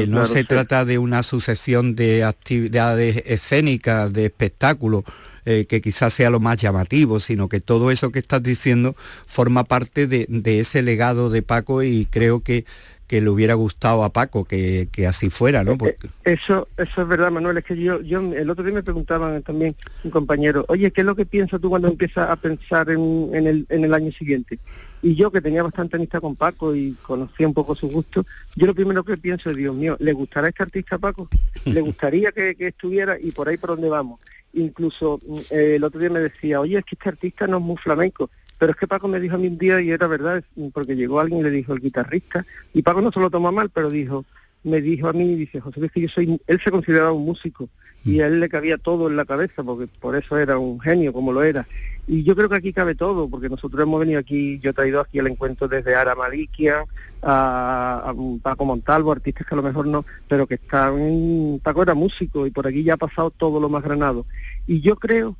no 0.07 0.25
se 0.27 0.43
trata 0.43 0.85
de 0.85 0.97
una 0.97 1.23
sucesión 1.23 1.95
de 1.95 2.23
actividades 2.23 3.23
escénicas, 3.25 4.13
de 4.13 4.25
espectáculos. 4.25 5.03
Eh, 5.43 5.65
que 5.65 5.81
quizás 5.81 6.13
sea 6.13 6.29
lo 6.29 6.39
más 6.39 6.57
llamativo, 6.57 7.19
sino 7.19 7.49
que 7.49 7.61
todo 7.61 7.89
eso 7.89 8.11
que 8.11 8.19
estás 8.19 8.43
diciendo 8.43 8.95
forma 9.25 9.63
parte 9.63 10.05
de, 10.05 10.27
de 10.29 10.59
ese 10.59 10.83
legado 10.83 11.31
de 11.31 11.41
Paco 11.41 11.81
y 11.81 12.05
creo 12.05 12.41
que 12.41 12.63
que 13.11 13.19
le 13.19 13.29
hubiera 13.29 13.55
gustado 13.55 14.05
a 14.05 14.13
Paco 14.13 14.45
que, 14.45 14.87
así 15.05 15.29
fuera, 15.29 15.65
¿no? 15.65 15.73
Eh, 15.85 15.97
eso, 16.23 16.69
eso 16.77 17.01
es 17.01 17.07
verdad, 17.09 17.29
Manuel, 17.29 17.57
es 17.57 17.65
que 17.65 17.75
yo, 17.75 17.99
yo 17.99 18.21
el 18.21 18.49
otro 18.49 18.63
día 18.63 18.73
me 18.73 18.83
preguntaban 18.83 19.43
también 19.43 19.75
un 20.05 20.11
compañero, 20.11 20.63
oye, 20.69 20.91
¿qué 20.91 21.01
es 21.01 21.05
lo 21.05 21.13
que 21.13 21.25
piensas 21.25 21.59
tú 21.59 21.69
cuando 21.69 21.89
empiezas 21.89 22.29
a 22.29 22.37
pensar 22.37 22.89
en, 22.89 23.29
el, 23.33 23.65
en 23.67 23.83
el 23.83 23.93
año 23.93 24.13
siguiente? 24.13 24.59
Y 25.01 25.15
yo 25.15 25.29
que 25.29 25.41
tenía 25.41 25.61
bastante 25.61 25.97
amistad 25.97 26.21
con 26.21 26.37
Paco 26.37 26.73
y 26.73 26.93
conocía 27.01 27.49
un 27.49 27.53
poco 27.53 27.75
su 27.75 27.89
gusto, 27.89 28.25
yo 28.55 28.65
lo 28.65 28.73
primero 28.73 29.03
que 29.03 29.17
pienso 29.17 29.49
es, 29.49 29.57
Dios 29.57 29.75
mío, 29.75 29.97
¿le 29.99 30.13
gustará 30.13 30.47
este 30.47 30.63
artista 30.63 30.97
Paco? 30.97 31.27
¿Le 31.65 31.81
gustaría 31.89 32.31
que, 32.31 32.55
que 32.55 32.67
estuviera? 32.67 33.19
Y 33.19 33.31
por 33.31 33.49
ahí 33.49 33.57
por 33.57 33.71
dónde 33.71 33.89
vamos. 33.89 34.21
Incluso 34.53 35.19
mm, 35.27 35.37
eh, 35.49 35.75
el 35.75 35.83
otro 35.83 35.99
día 35.99 36.11
me 36.11 36.21
decía, 36.21 36.61
oye, 36.61 36.77
es 36.77 36.85
que 36.85 36.95
este 36.95 37.09
artista 37.09 37.45
no 37.45 37.57
es 37.57 37.63
muy 37.63 37.75
flamenco. 37.75 38.29
Pero 38.61 38.73
es 38.73 38.77
que 38.77 38.85
Paco 38.85 39.07
me 39.07 39.19
dijo 39.19 39.33
a 39.33 39.39
mí 39.39 39.47
un 39.47 39.57
día, 39.57 39.81
y 39.81 39.89
era 39.89 40.05
verdad, 40.05 40.43
porque 40.71 40.95
llegó 40.95 41.19
alguien 41.19 41.39
y 41.39 41.43
le 41.45 41.49
dijo 41.49 41.73
el 41.73 41.79
guitarrista, 41.79 42.45
y 42.75 42.83
Paco 42.83 43.01
no 43.01 43.11
se 43.11 43.19
lo 43.19 43.31
tomó 43.31 43.51
mal, 43.51 43.71
pero 43.71 43.89
dijo, 43.89 44.23
me 44.63 44.81
dijo 44.81 45.07
a 45.07 45.13
mí, 45.13 45.33
dice, 45.33 45.59
José 45.59 45.89
que 45.89 46.01
yo 46.01 46.07
soy, 46.07 46.39
él 46.45 46.61
se 46.63 46.69
consideraba 46.69 47.11
un 47.11 47.25
músico, 47.25 47.69
y 48.05 48.19
a 48.19 48.27
él 48.27 48.39
le 48.39 48.49
cabía 48.49 48.77
todo 48.77 49.09
en 49.09 49.15
la 49.15 49.25
cabeza, 49.25 49.63
porque 49.63 49.87
por 49.99 50.15
eso 50.15 50.37
era 50.37 50.59
un 50.59 50.79
genio, 50.79 51.11
como 51.11 51.33
lo 51.33 51.41
era. 51.41 51.67
Y 52.05 52.21
yo 52.21 52.35
creo 52.35 52.49
que 52.49 52.55
aquí 52.57 52.71
cabe 52.71 52.93
todo, 52.93 53.27
porque 53.27 53.49
nosotros 53.49 53.81
hemos 53.81 53.99
venido 53.99 54.19
aquí, 54.19 54.59
yo 54.59 54.69
he 54.69 54.73
traído 54.73 55.01
aquí 55.01 55.17
el 55.17 55.25
encuentro 55.25 55.67
desde 55.67 55.95
Ara 55.95 56.13
Malikia, 56.13 56.85
a, 57.23 58.13
Paco 58.43 58.65
Montalvo, 58.65 59.11
artistas 59.11 59.47
que 59.47 59.55
a 59.55 59.57
lo 59.57 59.63
mejor 59.63 59.87
no, 59.87 60.05
pero 60.27 60.45
que 60.45 60.55
están, 60.55 61.59
Paco 61.63 61.81
era 61.81 61.95
músico 61.95 62.45
y 62.45 62.51
por 62.51 62.67
aquí 62.67 62.83
ya 62.83 62.93
ha 62.93 62.97
pasado 62.97 63.31
todo 63.31 63.59
lo 63.59 63.69
más 63.69 63.81
granado. 63.81 64.27
Y 64.67 64.81
yo 64.81 64.97
creo 64.97 65.35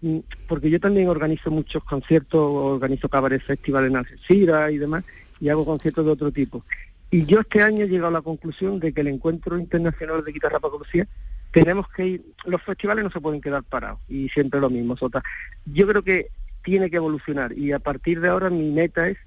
Mm, 0.00 0.18
porque 0.48 0.70
yo 0.70 0.78
también 0.80 1.08
organizo 1.08 1.50
muchos 1.50 1.82
conciertos, 1.84 2.40
organizo 2.40 3.08
cabaret 3.08 3.42
festival 3.42 3.86
en 3.86 3.96
Algeciras 3.96 4.70
y 4.70 4.78
demás, 4.78 5.04
y 5.40 5.48
hago 5.48 5.64
conciertos 5.64 6.04
de 6.04 6.12
otro 6.12 6.30
tipo. 6.30 6.64
Y 7.10 7.26
yo 7.26 7.40
este 7.40 7.62
año 7.62 7.84
he 7.84 7.88
llegado 7.88 8.08
a 8.08 8.18
la 8.18 8.22
conclusión 8.22 8.78
de 8.80 8.92
que 8.92 9.02
el 9.02 9.08
Encuentro 9.08 9.58
Internacional 9.58 10.24
de 10.24 10.32
Guitarra 10.32 10.60
para 10.60 10.76
Lucía 10.78 11.06
tenemos 11.50 11.86
que 11.88 12.06
ir, 12.06 12.24
los 12.46 12.62
festivales 12.62 13.04
no 13.04 13.10
se 13.10 13.20
pueden 13.20 13.40
quedar 13.40 13.62
parados, 13.62 14.00
y 14.08 14.28
siempre 14.30 14.60
lo 14.60 14.70
mismo, 14.70 14.96
Sota. 14.96 15.22
Yo 15.66 15.86
creo 15.86 16.02
que 16.02 16.28
tiene 16.64 16.88
que 16.88 16.96
evolucionar, 16.96 17.52
y 17.52 17.72
a 17.72 17.78
partir 17.78 18.20
de 18.20 18.28
ahora 18.28 18.48
mi 18.48 18.70
meta 18.70 19.08
es 19.08 19.18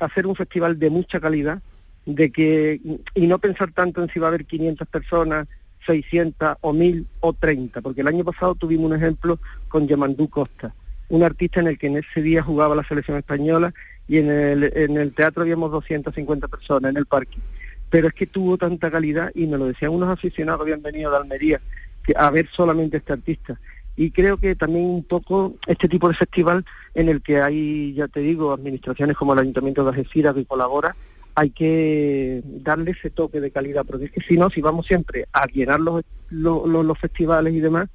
hacer 0.00 0.26
un 0.26 0.34
festival 0.34 0.78
de 0.78 0.90
mucha 0.90 1.20
calidad, 1.20 1.62
de 2.04 2.32
que, 2.32 2.80
y 3.14 3.26
no 3.26 3.38
pensar 3.38 3.70
tanto 3.72 4.02
en 4.02 4.08
si 4.08 4.18
va 4.18 4.26
a 4.26 4.30
haber 4.30 4.46
500 4.46 4.88
personas, 4.88 5.46
600 5.88 6.58
o 6.60 6.72
1000 6.72 7.06
o 7.20 7.32
30, 7.32 7.80
porque 7.80 8.02
el 8.02 8.08
año 8.08 8.24
pasado 8.24 8.54
tuvimos 8.54 8.90
un 8.90 8.96
ejemplo 8.96 9.38
con 9.68 9.88
Yamandú 9.88 10.28
Costa, 10.28 10.74
un 11.08 11.22
artista 11.22 11.60
en 11.60 11.68
el 11.68 11.78
que 11.78 11.86
en 11.86 11.96
ese 11.96 12.20
día 12.20 12.42
jugaba 12.42 12.76
la 12.76 12.86
selección 12.86 13.16
española 13.16 13.72
y 14.06 14.18
en 14.18 14.30
el, 14.30 14.64
en 14.76 14.98
el 14.98 15.14
teatro 15.14 15.42
habíamos 15.42 15.72
250 15.72 16.46
personas 16.48 16.90
en 16.90 16.98
el 16.98 17.06
parque. 17.06 17.38
Pero 17.88 18.08
es 18.08 18.14
que 18.14 18.26
tuvo 18.26 18.58
tanta 18.58 18.90
calidad 18.90 19.32
y 19.34 19.46
me 19.46 19.56
lo 19.56 19.64
decían 19.64 19.92
unos 19.92 20.10
aficionados 20.10 20.60
que 20.60 20.72
habían 20.72 20.82
venido 20.82 21.10
de 21.10 21.16
Almería 21.16 21.60
que 22.04 22.12
a 22.16 22.30
ver 22.30 22.48
solamente 22.52 22.98
este 22.98 23.14
artista. 23.14 23.58
Y 23.96 24.10
creo 24.10 24.36
que 24.36 24.54
también 24.54 24.84
un 24.84 25.02
poco 25.02 25.54
este 25.66 25.88
tipo 25.88 26.08
de 26.08 26.14
festival 26.14 26.64
en 26.94 27.08
el 27.08 27.22
que 27.22 27.40
hay, 27.40 27.94
ya 27.94 28.06
te 28.08 28.20
digo, 28.20 28.52
administraciones 28.52 29.16
como 29.16 29.32
el 29.32 29.40
Ayuntamiento 29.40 29.82
de 29.82 29.90
Algeciras 29.90 30.34
que 30.34 30.44
colabora, 30.44 30.94
hay 31.38 31.50
que 31.50 32.42
darle 32.44 32.90
ese 32.90 33.10
toque 33.10 33.40
de 33.40 33.52
calidad, 33.52 33.84
porque 33.86 34.06
es 34.06 34.10
que 34.10 34.20
si 34.22 34.36
no, 34.36 34.50
si 34.50 34.60
vamos 34.60 34.86
siempre 34.86 35.28
a 35.32 35.46
llenar 35.46 35.78
los, 35.78 36.04
los, 36.30 36.98
festivales 36.98 37.54
y 37.54 37.60
demás, 37.60 37.88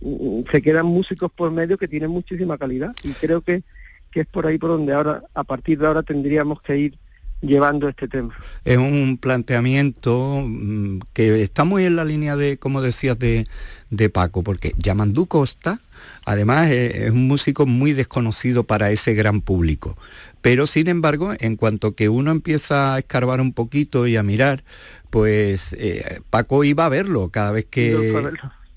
mm, 0.00 0.40
se 0.50 0.60
quedan 0.60 0.86
músicos 0.86 1.30
por 1.30 1.52
medio 1.52 1.78
que 1.78 1.86
tienen 1.86 2.10
muchísima 2.10 2.58
calidad 2.58 2.92
y 3.04 3.12
creo 3.12 3.42
que, 3.42 3.62
que 4.10 4.22
es 4.22 4.26
por 4.26 4.44
ahí 4.44 4.58
por 4.58 4.70
donde 4.70 4.92
ahora, 4.92 5.22
a 5.34 5.44
partir 5.44 5.78
de 5.78 5.86
ahora 5.86 6.02
tendríamos 6.02 6.60
que 6.62 6.78
ir 6.78 6.98
llevando 7.40 7.88
este 7.88 8.08
tema. 8.08 8.34
Es 8.64 8.76
un 8.76 9.18
planteamiento 9.18 10.42
mm, 10.46 11.00
que 11.12 11.42
está 11.42 11.64
muy 11.64 11.84
en 11.84 11.96
la 11.96 12.04
línea 12.04 12.36
de, 12.36 12.58
como 12.58 12.82
decías, 12.82 13.18
de, 13.18 13.46
de 13.90 14.10
Paco, 14.10 14.42
porque 14.42 14.74
Yamandú 14.78 15.26
Costa, 15.26 15.80
además, 16.24 16.70
es 16.70 17.10
un 17.10 17.26
músico 17.26 17.66
muy 17.66 17.92
desconocido 17.92 18.64
para 18.64 18.90
ese 18.90 19.14
gran 19.14 19.40
público. 19.40 19.96
Pero 20.40 20.66
sin 20.66 20.88
embargo, 20.88 21.32
en 21.38 21.56
cuanto 21.56 21.94
que 21.94 22.08
uno 22.08 22.30
empieza 22.30 22.94
a 22.94 22.98
escarbar 22.98 23.40
un 23.40 23.52
poquito 23.52 24.06
y 24.06 24.16
a 24.16 24.22
mirar, 24.22 24.64
pues 25.10 25.74
eh, 25.78 26.20
Paco 26.30 26.64
iba 26.64 26.86
a 26.86 26.88
verlo 26.88 27.28
cada 27.30 27.50
vez 27.50 27.66
que, 27.66 28.14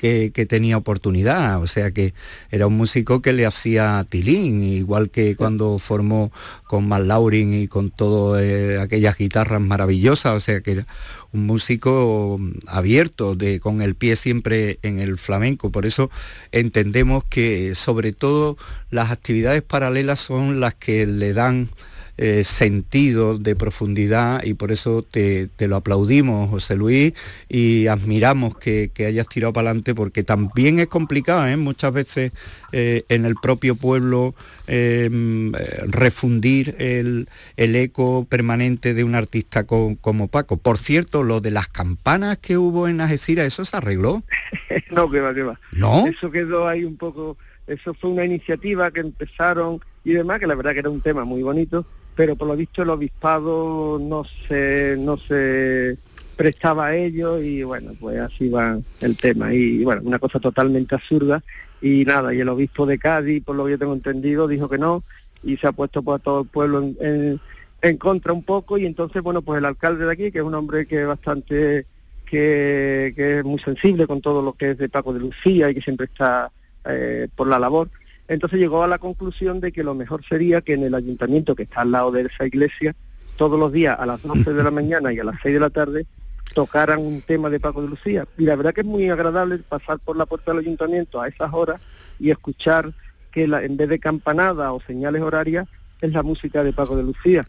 que, 0.03 0.45
tenía 0.45 0.75
oportunidad, 0.75 1.61
o 1.61 1.67
sea 1.67 1.91
que 1.91 2.13
era 2.51 2.67
un 2.67 2.75
músico 2.75 3.21
que 3.21 3.31
le 3.31 3.45
hacía 3.45 4.05
tilín, 4.09 4.61
igual 4.61 5.09
que 5.09 5.37
cuando 5.37 5.79
formó 5.79 6.29
con 6.67 6.89
Mal 6.89 7.07
Laurin 7.07 7.53
y 7.53 7.69
con 7.69 7.89
todas 7.89 8.43
eh, 8.43 8.79
aquellas 8.81 9.17
guitarras 9.17 9.61
maravillosas, 9.61 10.35
o 10.35 10.39
sea 10.41 10.59
que 10.59 10.71
era 10.71 10.87
un 11.31 11.45
músico 11.45 12.37
abierto, 12.67 13.35
de, 13.35 13.61
con 13.61 13.81
el 13.81 13.95
pie 13.95 14.17
siempre 14.17 14.77
en 14.81 14.99
el 14.99 15.17
flamenco, 15.17 15.71
por 15.71 15.85
eso 15.85 16.11
entendemos 16.51 17.23
que 17.23 17.73
sobre 17.73 18.11
todo 18.11 18.57
las 18.89 19.09
actividades 19.09 19.61
paralelas 19.61 20.19
son 20.19 20.59
las 20.59 20.75
que 20.75 21.05
le 21.05 21.31
dan 21.31 21.69
eh, 22.15 22.43
sentido 22.43 23.39
de 23.39 23.55
profundidad 23.55 24.43
y 24.43 24.53
por 24.53 24.71
eso 24.71 25.01
te, 25.01 25.49
lo 25.57 25.77
aplaudimos, 25.77 26.47
José 26.47 26.75
Luis, 26.75 27.13
y 27.49 27.87
admiramos 27.87 28.55
que, 28.55 28.91
hayas 28.99 29.27
tirado 29.27 29.51
para 29.51 29.69
adelante 29.69 29.95
porque 29.95 30.21
también 30.21 30.77
es 30.77 30.87
complicado, 30.87 31.47
¿eh? 31.47 31.57
muchas 31.57 31.91
veces 31.91 32.31
eh, 32.71 33.03
en 33.09 33.25
el 33.25 33.33
propio 33.35 33.73
pueblo 33.75 34.35
em, 34.67 35.53
refundir 35.87 36.75
el, 36.77 37.27
eco 37.57 38.25
permanente 38.29 38.93
de 38.93 39.03
un 39.03 39.15
artista 39.15 39.63
como 39.63 40.27
Paco. 40.27 40.57
Por 40.57 40.77
cierto, 40.77 41.23
lo 41.23 41.41
de 41.41 41.49
las 41.49 41.67
campanas 41.67 42.37
que 42.37 42.59
hubo 42.59 42.87
en 42.87 43.01
Algeciras, 43.01 43.47
¿eso 43.47 43.65
se 43.65 43.75
arregló? 43.75 44.21
no, 44.91 45.09
que 45.09 45.19
va, 45.19 45.33
que 45.33 45.41
va. 45.41 45.59
¿No? 45.71 46.05
Eso 46.05 46.29
quedó 46.29 46.67
ahí 46.67 46.83
un 46.83 46.95
poco, 46.95 47.37
eso 47.65 47.95
fue 47.95 48.11
una 48.11 48.23
iniciativa 48.23 48.91
que 48.91 48.99
empezaron 48.99 49.81
y 50.05 50.13
demás, 50.13 50.39
que 50.39 50.47
la 50.47 50.53
verdad 50.55 50.73
que 50.73 50.79
era 50.79 50.89
un 50.91 51.01
tema 51.01 51.25
muy 51.25 51.41
bonito, 51.41 51.87
pero 52.15 52.35
por 52.35 52.47
lo 52.47 52.55
visto 52.55 52.83
el 52.83 52.89
obispado 52.89 53.99
no 53.99 54.23
se, 54.47 54.95
no 54.99 55.17
se 55.17 55.97
prestaba 56.35 56.87
a 56.87 56.95
ello 56.95 57.39
y 57.39 57.63
bueno, 57.63 57.91
pues 57.99 58.19
así 58.19 58.49
va 58.49 58.77
el 59.01 59.17
tema. 59.17 59.53
Y 59.53 59.83
bueno, 59.83 60.01
una 60.03 60.19
cosa 60.19 60.39
totalmente 60.39 60.95
absurda 60.95 61.43
y 61.81 62.05
nada, 62.05 62.33
y 62.33 62.39
el 62.39 62.49
obispo 62.49 62.85
de 62.85 62.97
Cádiz, 62.97 63.43
por 63.43 63.55
lo 63.55 63.65
que 63.65 63.71
yo 63.71 63.79
tengo 63.79 63.93
entendido, 63.93 64.47
dijo 64.47 64.69
que 64.69 64.77
no 64.77 65.03
y 65.43 65.57
se 65.57 65.67
ha 65.67 65.71
puesto 65.71 66.01
por 66.01 66.19
todo 66.21 66.41
el 66.41 66.47
pueblo 66.47 66.79
en, 66.99 67.39
en, 67.81 67.97
contra 67.97 68.33
un 68.33 68.43
poco 68.43 68.77
y 68.77 68.85
entonces, 68.85 69.21
bueno, 69.21 69.41
pues 69.41 69.59
el 69.59 69.65
alcalde 69.65 70.05
de 70.05 70.11
aquí, 70.11 70.31
que 70.31 70.39
es 70.39 70.43
un 70.43 70.55
hombre 70.55 70.85
que 70.85 71.01
es 71.01 71.07
bastante, 71.07 71.85
que, 72.25 73.13
que 73.15 73.39
es 73.39 73.43
muy 73.43 73.59
sensible 73.59 74.07
con 74.07 74.21
todo 74.21 74.41
lo 74.41 74.53
que 74.53 74.71
es 74.71 74.77
de 74.77 74.89
Paco 74.89 75.13
de 75.13 75.19
Lucía 75.19 75.69
y 75.69 75.75
que 75.75 75.81
siempre 75.81 76.05
está 76.05 76.51
eh, 76.85 77.27
por 77.35 77.47
la 77.47 77.59
labor, 77.59 77.89
entonces 78.27 78.59
llegó 78.59 78.83
a 78.83 78.87
la 78.87 78.97
conclusión 78.97 79.59
de 79.59 79.71
que 79.71 79.83
lo 79.83 79.95
mejor 79.95 80.23
sería 80.25 80.61
que 80.61 80.73
en 80.73 80.83
el 80.83 80.95
ayuntamiento 80.95 81.55
que 81.55 81.63
está 81.63 81.81
al 81.81 81.91
lado 81.91 82.11
de 82.11 82.21
esa 82.21 82.45
iglesia, 82.45 82.95
todos 83.37 83.59
los 83.59 83.71
días 83.71 83.97
a 83.99 84.05
las 84.05 84.21
12 84.21 84.53
de 84.53 84.63
la 84.63 84.71
mañana 84.71 85.11
y 85.11 85.19
a 85.19 85.23
las 85.23 85.35
6 85.41 85.53
de 85.53 85.59
la 85.59 85.69
tarde, 85.69 86.05
tocaran 86.53 86.99
un 86.99 87.21
tema 87.21 87.49
de 87.49 87.59
Paco 87.59 87.81
de 87.81 87.89
Lucía. 87.89 88.27
Y 88.37 88.43
la 88.43 88.55
verdad 88.55 88.73
que 88.73 88.81
es 88.81 88.87
muy 88.87 89.09
agradable 89.09 89.57
pasar 89.57 89.99
por 89.99 90.15
la 90.15 90.25
puerta 90.25 90.51
del 90.51 90.61
ayuntamiento 90.61 91.21
a 91.21 91.27
esas 91.27 91.53
horas 91.53 91.81
y 92.19 92.29
escuchar 92.29 92.93
que 93.31 93.47
la, 93.47 93.63
en 93.63 93.75
vez 93.75 93.89
de 93.89 93.99
campanada 93.99 94.71
o 94.71 94.81
señales 94.81 95.21
horarias 95.21 95.67
es 96.01 96.11
la 96.11 96.23
música 96.23 96.63
de 96.63 96.73
Paco 96.73 96.95
de 96.95 97.03
Lucía. 97.03 97.45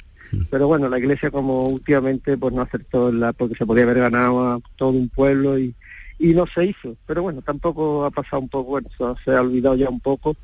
Pero 0.50 0.66
bueno, 0.66 0.88
la 0.88 0.98
iglesia 0.98 1.30
como 1.30 1.68
últimamente 1.68 2.37
pues 2.38 2.52
no 2.54 2.62
acertó 2.62 3.12
la, 3.12 3.32
porque 3.32 3.54
se 3.54 3.66
podía 3.66 3.84
haber 3.84 3.98
ganado 3.98 4.48
a 4.48 4.60
todo 4.76 4.90
un 4.90 5.08
pueblo 5.08 5.58
y, 5.58 5.74
y 6.18 6.32
no 6.32 6.46
se 6.46 6.64
hizo. 6.64 6.96
Pero 7.06 7.22
bueno, 7.22 7.42
tampoco 7.42 8.04
ha 8.04 8.10
pasado 8.10 8.40
un 8.40 8.48
poco, 8.48 8.70
bueno, 8.70 8.88
se 9.24 9.32
ha 9.32 9.40
olvidado 9.40 9.76
ya 9.76 9.88
un 9.90 10.00
poco 10.00 10.34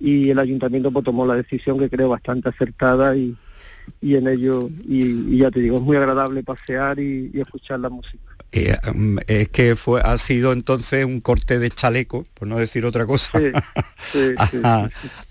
y 0.00 0.30
el 0.30 0.38
ayuntamiento 0.38 0.90
pues, 0.90 1.04
tomó 1.04 1.26
la 1.26 1.36
decisión 1.36 1.78
que 1.78 1.90
creo 1.90 2.08
bastante 2.08 2.48
acertada 2.48 3.16
y, 3.16 3.36
y 4.00 4.16
en 4.16 4.28
ello, 4.28 4.68
y, 4.86 5.38
ya 5.38 5.50
te 5.50 5.60
digo, 5.60 5.78
es 5.78 5.82
muy 5.82 5.96
agradable 5.96 6.42
pasear 6.42 6.98
y, 6.98 7.30
escuchar 7.34 7.80
la 7.80 7.90
música. 7.90 8.18
Eh, 8.50 8.74
mm, 8.94 9.18
es 9.26 9.48
que 9.48 9.76
fue 9.76 10.00
ha 10.02 10.16
sido 10.16 10.52
entonces 10.52 11.04
un 11.04 11.20
corte 11.20 11.58
de 11.58 11.68
chaleco, 11.68 12.26
por 12.32 12.48
no 12.48 12.56
decir 12.56 12.86
otra 12.86 13.04
cosa, 13.04 13.38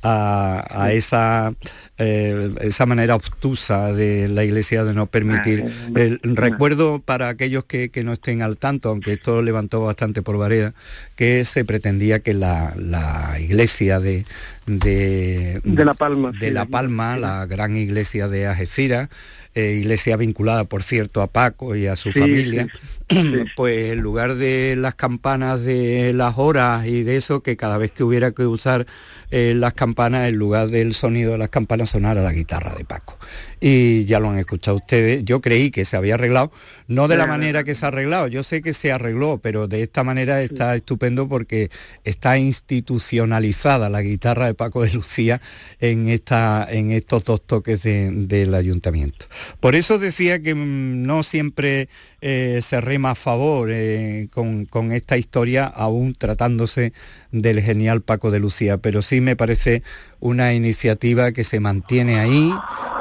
a, 0.03 0.89
esa 0.91 1.51
eh, 1.97 2.53
esa 2.61 2.85
manera 2.85 3.15
obtusa 3.15 3.91
de 3.91 4.27
la 4.27 4.43
iglesia 4.43 4.83
de 4.83 4.93
no 4.93 5.07
permitir. 5.07 5.65
Ah, 5.65 5.99
el, 5.99 6.19
recuerdo 6.21 6.99
para 6.99 7.29
aquellos 7.29 7.65
que, 7.65 7.89
no 8.03 8.13
estén 8.13 8.43
al 8.43 8.57
tanto, 8.57 8.89
aunque 8.89 9.13
esto 9.13 9.41
levantó 9.41 9.81
bastante 9.81 10.21
por 10.21 10.37
vareda, 10.37 10.75
que 11.15 11.43
se 11.45 11.65
pretendía 11.65 12.19
que 12.19 12.35
la, 12.35 12.75
la 12.77 13.39
iglesia 13.39 13.99
de, 13.99 14.25
de, 14.67 15.61
La 15.63 15.93
Palma. 15.93 16.31
De 16.37 16.51
La 16.51 16.65
Palma, 16.65 17.17
la 17.17 17.45
gran 17.45 17.75
iglesia 17.75 18.27
de 18.27 18.47
Algeciras, 18.47 19.09
eh, 19.55 19.77
iglesia 19.79 20.17
vinculada, 20.17 20.65
por 20.65 20.83
cierto, 20.83 21.21
a 21.21 21.27
Paco 21.27 21.75
y 21.75 21.87
a 21.87 21.95
su 21.95 22.11
familia, 22.11 22.67
pues 23.55 23.93
en 23.93 24.01
lugar 24.01 24.35
de 24.35 24.75
las 24.77 24.93
campanas 24.93 25.63
de 25.63 26.11
las 26.13 26.37
horas 26.37 26.85
y 26.85 27.03
de 27.03 27.15
eso, 27.15 27.41
que 27.41 27.55
cada 27.55 27.77
vez 27.77 27.91
que 27.91 28.03
hubiera 28.03 28.31
que 28.31 28.45
usar 28.45 28.85
eh, 29.31 29.53
las 29.55 29.73
campanas, 29.73 30.27
en 30.27 30.35
lugar 30.35 30.67
del 30.67 30.93
sonido 30.93 31.31
de 31.31 31.37
las 31.37 31.49
campanas 31.49 31.89
sonara 31.89 32.21
la 32.21 32.33
guitarra 32.33 32.75
de 32.75 32.83
Paco 32.83 33.17
y 33.59 34.05
ya 34.05 34.19
lo 34.19 34.29
han 34.29 34.37
escuchado 34.37 34.77
ustedes. 34.77 35.23
Yo 35.25 35.41
creí 35.41 35.71
que 35.71 35.85
se 35.85 35.97
había 35.97 36.15
arreglado, 36.15 36.51
no 36.87 37.07
de 37.07 37.17
la 37.17 37.25
manera 37.25 37.63
que 37.63 37.75
se 37.75 37.85
ha 37.85 37.89
arreglado, 37.89 38.27
yo 38.27 38.43
sé 38.43 38.61
que 38.61 38.73
se 38.73 38.91
arregló, 38.91 39.39
pero 39.39 39.67
de 39.67 39.81
esta 39.81 40.03
manera 40.03 40.41
está 40.41 40.75
estupendo 40.75 41.27
porque 41.27 41.69
está 42.03 42.37
institucionalizada 42.37 43.89
la 43.89 44.01
guitarra 44.01 44.45
de 44.45 44.53
Paco 44.53 44.83
de 44.83 44.93
Lucía 44.93 45.41
en, 45.79 46.09
esta, 46.09 46.67
en 46.69 46.91
estos 46.91 47.25
dos 47.25 47.41
toques 47.41 47.83
del 47.83 48.53
ayuntamiento. 48.53 49.25
Por 49.59 49.75
eso 49.75 49.97
decía 49.97 50.41
que 50.41 50.53
mm, 50.53 51.03
no 51.03 51.23
siempre 51.23 51.89
eh, 52.21 52.59
se 52.61 52.81
rema 52.81 53.11
a 53.11 53.15
favor 53.15 53.69
eh, 53.71 54.27
con, 54.31 54.65
con 54.65 54.91
esta 54.91 55.17
historia, 55.17 55.65
aún 55.65 56.15
tratándose 56.15 56.93
del 57.31 57.61
genial 57.61 58.01
Paco 58.01 58.31
de 58.31 58.39
Lucía, 58.39 58.77
pero 58.77 59.01
sí 59.01 59.21
me 59.21 59.35
parece 59.35 59.83
una 60.19 60.53
iniciativa 60.53 61.31
que 61.31 61.43
se 61.43 61.59
mantiene 61.59 62.19
ahí 62.19 62.51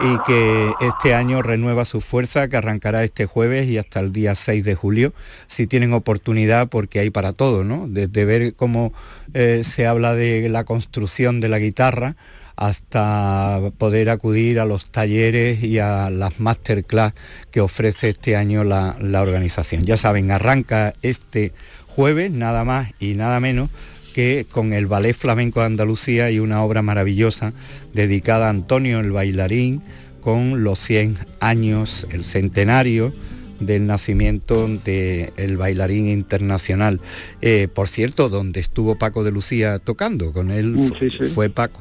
y 0.01 0.19
que 0.27 0.46
este 0.81 1.15
año 1.15 1.43
renueva 1.43 1.85
su 1.85 2.01
fuerza, 2.01 2.49
que 2.49 2.57
arrancará 2.57 3.05
este 3.05 3.27
jueves 3.27 3.69
y 3.69 3.79
hasta 3.79 4.01
el 4.01 4.13
día 4.13 4.35
6 4.35 4.65
de 4.65 4.75
julio, 4.75 5.13
si 5.47 5.67
tienen 5.67 5.93
oportunidad, 5.93 6.69
porque 6.69 7.01
hay 7.01 7.11
para 7.11 7.33
todo, 7.33 7.65
¿no? 7.65 7.87
Desde 7.89 8.25
ver 8.25 8.55
cómo 8.55 8.93
eh, 9.35 9.63
se 9.65 9.87
habla 9.87 10.15
de 10.15 10.49
la 10.49 10.65
construcción 10.65 11.41
de 11.41 11.49
la 11.49 11.59
guitarra, 11.59 12.17
hasta 12.57 13.61
poder 13.77 14.09
acudir 14.09 14.59
a 14.61 14.65
los 14.65 14.91
talleres 14.91 15.63
y 15.63 15.79
a 15.79 16.09
las 16.09 16.41
masterclass 16.41 17.13
que 17.51 17.61
ofrece 17.61 18.09
este 18.09 18.35
año 18.35 18.65
la, 18.65 18.97
la 19.01 19.21
organización. 19.21 19.85
Ya 19.85 19.99
saben, 19.99 20.31
arranca 20.31 20.95
este 21.03 21.53
jueves, 21.87 22.31
nada 22.31 22.65
más 22.65 22.93
y 22.99 23.15
nada 23.15 23.41
menos, 23.41 23.71
que 24.15 24.47
con 24.51 24.73
el 24.73 24.87
Ballet 24.87 25.15
Flamenco 25.15 25.61
de 25.61 25.67
Andalucía 25.67 26.31
y 26.31 26.39
una 26.39 26.63
obra 26.63 26.81
maravillosa 26.81 27.53
dedicada 27.93 28.47
a 28.47 28.51
Antonio 28.51 29.01
el 29.01 29.13
bailarín 29.13 29.83
con 30.27 30.65
los 30.65 30.81
100 30.81 31.19
años, 31.39 32.05
el 32.11 32.25
centenario 32.25 33.13
del 33.61 33.87
nacimiento 33.87 34.67
del 34.67 35.57
bailarín 35.57 36.09
internacional. 36.09 36.99
Eh, 37.43 37.69
por 37.73 37.87
cierto, 37.87 38.29
donde 38.29 38.59
estuvo 38.59 38.99
Paco 38.99 39.23
de 39.23 39.31
Lucía 39.31 39.79
tocando, 39.79 40.33
con 40.33 40.51
él 40.51 40.73
mm, 40.73 41.29
fue 41.33 41.49
Paco. 41.49 41.81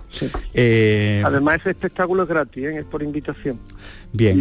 Eh, 0.53 1.23
Además 1.25 1.57
ese 1.61 1.71
espectáculo 1.71 2.21
es 2.21 2.29
gratis, 2.29 2.65
¿eh? 2.65 2.77
es 2.77 2.85
por 2.85 3.01
invitación. 3.01 3.59
Bien. 4.13 4.37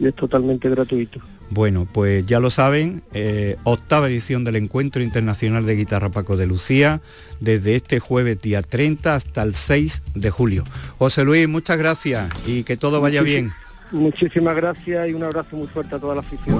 Y 0.00 0.02
es 0.02 0.14
totalmente 0.14 0.70
gratuito. 0.70 1.20
Bueno, 1.50 1.86
pues 1.90 2.26
ya 2.26 2.40
lo 2.40 2.50
saben, 2.50 3.02
eh, 3.12 3.56
octava 3.62 4.08
edición 4.08 4.44
del 4.44 4.56
Encuentro 4.56 5.02
Internacional 5.02 5.64
de 5.64 5.76
Guitarra 5.76 6.10
Paco 6.10 6.36
de 6.36 6.46
Lucía, 6.46 7.00
desde 7.40 7.76
este 7.76 8.00
jueves 8.00 8.40
día 8.42 8.62
30 8.62 9.14
hasta 9.14 9.42
el 9.42 9.54
6 9.54 10.02
de 10.14 10.30
julio. 10.30 10.64
José 10.98 11.24
Luis, 11.24 11.48
muchas 11.48 11.78
gracias 11.78 12.28
y 12.46 12.64
que 12.64 12.76
todo 12.76 13.00
vaya 13.00 13.22
bien. 13.22 13.52
Muchísimas 13.92 14.56
gracias 14.56 15.08
y 15.08 15.14
un 15.14 15.22
abrazo 15.22 15.56
muy 15.56 15.68
fuerte 15.68 15.94
a 15.94 15.98
toda 15.98 16.16
la 16.16 16.20
afición. 16.20 16.58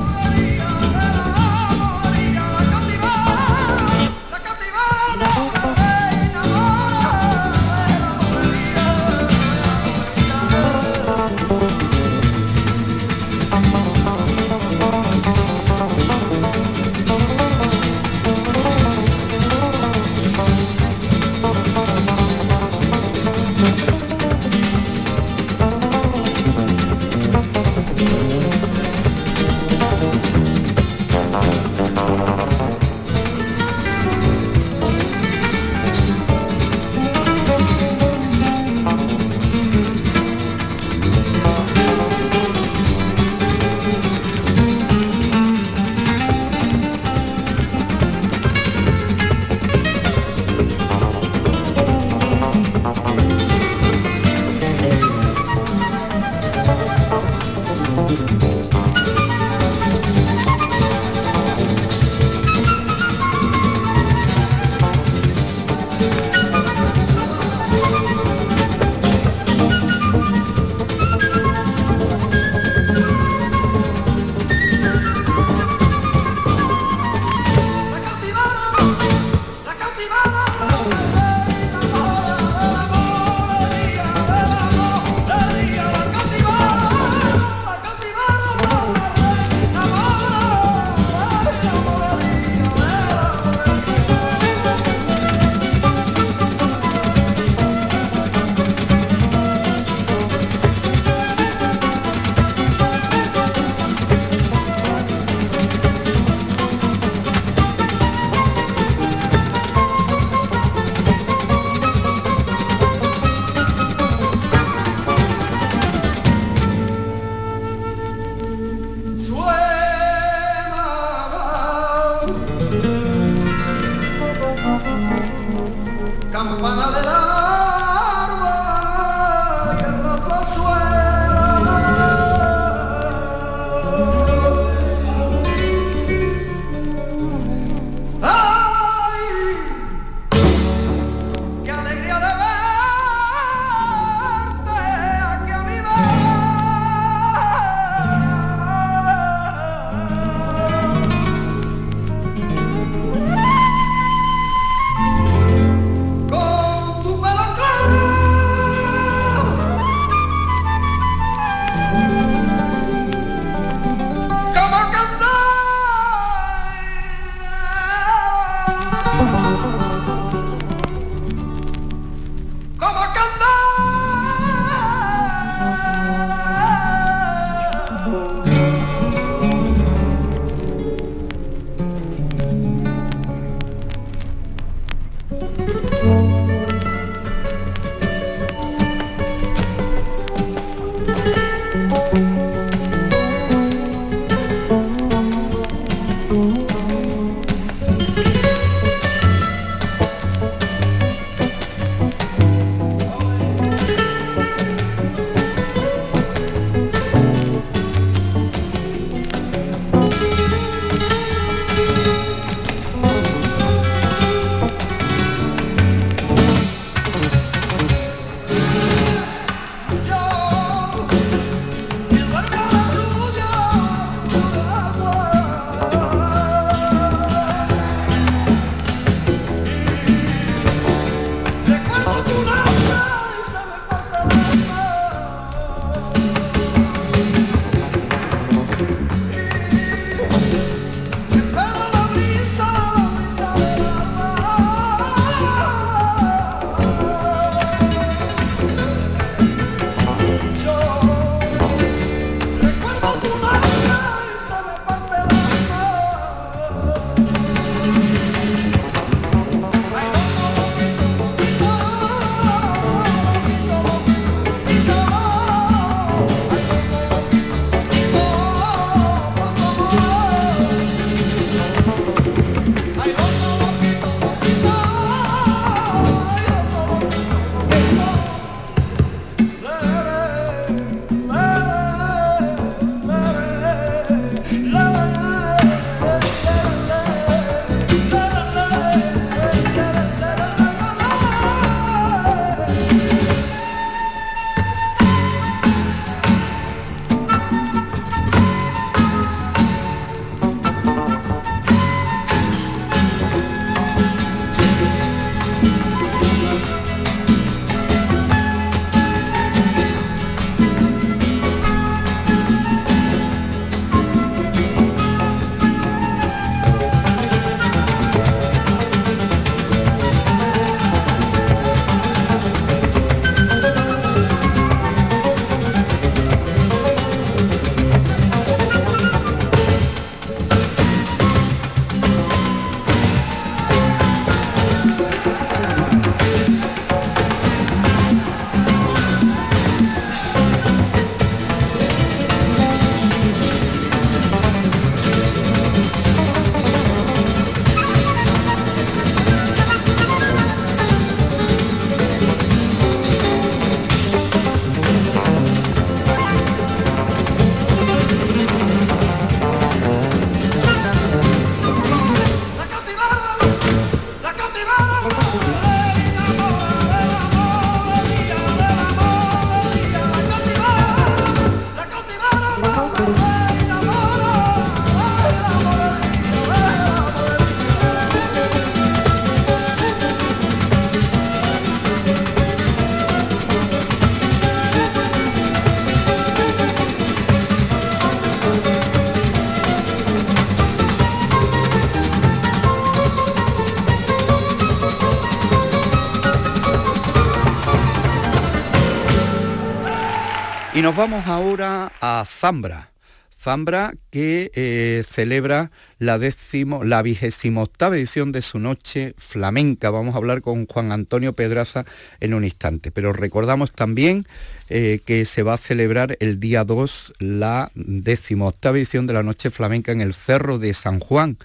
Nos 400.87 400.95
vamos 400.95 401.27
ahora 401.27 401.91
a 402.01 402.25
Zambra. 402.25 402.93
Zambra 403.37 403.95
que 404.11 404.53
eh, 404.55 405.03
celebra 405.05 405.73
la 405.99 406.17
décimo, 406.17 406.85
la 406.85 407.03
vigésima 407.03 407.63
octava 407.63 407.97
edición 407.97 408.31
de 408.31 408.41
su 408.41 408.61
noche 408.61 409.13
flamenca. 409.19 409.91
Vamos 409.91 410.15
a 410.15 410.19
hablar 410.19 410.43
con 410.43 410.65
Juan 410.67 410.93
Antonio 410.93 411.33
Pedraza 411.33 411.87
en 412.21 412.35
un 412.35 412.45
instante. 412.45 412.93
Pero 412.93 413.13
recordamos 413.13 413.73
también 413.73 414.29
eh, 414.69 415.01
que 415.05 415.25
se 415.25 415.43
va 415.43 415.55
a 415.55 415.57
celebrar 415.57 416.19
el 416.21 416.39
día 416.39 416.63
2 416.63 417.15
la 417.19 417.73
décimo 417.75 418.47
octava 418.47 418.77
edición 418.77 419.09
de 419.09 419.15
la 419.15 419.25
noche 419.25 419.51
flamenca 419.51 419.91
en 419.91 420.03
el 420.03 420.15
Cerro 420.15 420.61
de 420.61 420.73
San 420.73 421.01
Juan 421.01 421.37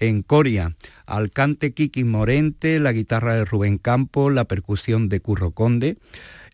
en 0.00 0.22
Coria. 0.22 0.74
Al 1.06 1.30
cante 1.30 1.72
Kiki 1.72 2.02
Morente, 2.02 2.80
la 2.80 2.90
guitarra 2.90 3.34
de 3.34 3.44
Rubén 3.44 3.78
Campo, 3.78 4.28
la 4.28 4.46
percusión 4.46 5.08
de 5.08 5.20
Curro 5.20 5.52
Conde. 5.52 5.98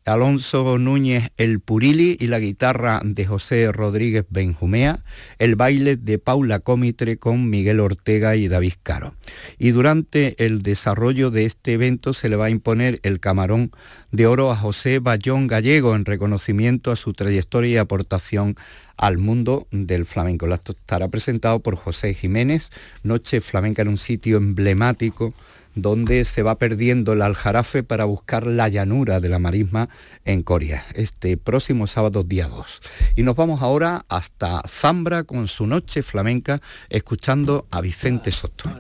Alonso 0.05 0.77
Núñez 0.79 1.31
el 1.39 1.61
Purili 1.61 2.19
y 2.21 2.27
la 2.27 2.39
guitarra 2.39 3.01
de 3.03 3.25
José 3.25 3.73
Rodríguez 3.73 4.27
Benjumea, 4.29 5.03
el 5.39 5.57
baile 5.57 5.97
de 5.97 6.19
Paula 6.19 6.61
Comitre 6.61 7.17
con 7.17 7.49
Miguel 7.49 7.81
Ortega 7.81 8.37
y 8.37 8.49
David 8.49 8.75
Caro. 8.83 9.15
Y 9.59 9.71
durante 9.71 10.45
el 10.45 10.61
desarrollo 10.61 11.31
de 11.31 11.47
este 11.47 11.73
evento 11.73 12.13
se 12.13 12.29
le 12.29 12.37
va 12.37 12.47
a 12.47 12.51
imponer 12.51 13.01
el 13.03 13.19
camarón 13.19 13.73
de 14.13 14.27
oro 14.27 14.51
a 14.51 14.57
José 14.57 14.99
Bayón 14.99 15.47
Gallego 15.47 15.97
en 15.97 16.05
reconocimiento 16.05 16.91
a 16.91 16.97
su 16.97 17.15
trayectoria 17.15 17.71
y 17.71 17.77
aportación 17.79 18.57
al 18.99 19.17
mundo 19.17 19.67
del 19.71 20.05
flamenco. 20.05 20.47
Acto 20.53 20.73
estará 20.73 21.09
presentado 21.09 21.61
por 21.61 21.77
José 21.77 22.13
Jiménez, 22.13 22.71
Noche 23.03 23.41
Flamenca 23.41 23.83
en 23.83 23.89
un 23.89 23.97
sitio 23.97 24.37
emblemático 24.37 25.33
donde 25.75 26.25
se 26.25 26.43
va 26.43 26.59
perdiendo 26.59 27.13
el 27.13 27.23
aljarafe 27.23 27.83
para 27.83 28.05
buscar 28.05 28.47
la 28.47 28.69
llanura 28.69 29.21
de 29.21 29.29
la 29.29 29.39
marisma 29.39 29.89
en 30.25 30.43
Coria, 30.43 30.85
este 30.95 31.37
próximo 31.37 31.87
sábado 31.87 32.23
día 32.23 32.49
2. 32.49 32.81
Y 33.17 33.23
nos 33.23 33.37
vamos 33.37 33.63
ahora 33.63 34.05
hasta 34.09 34.63
Zambra 34.69 35.25
con 35.25 35.49
su 35.49 35.67
noche 35.67 36.03
flamenca, 36.03 36.61
escuchando 36.89 37.67
a 37.71 37.81
Vicente 37.81 38.31
Soto. 38.33 38.71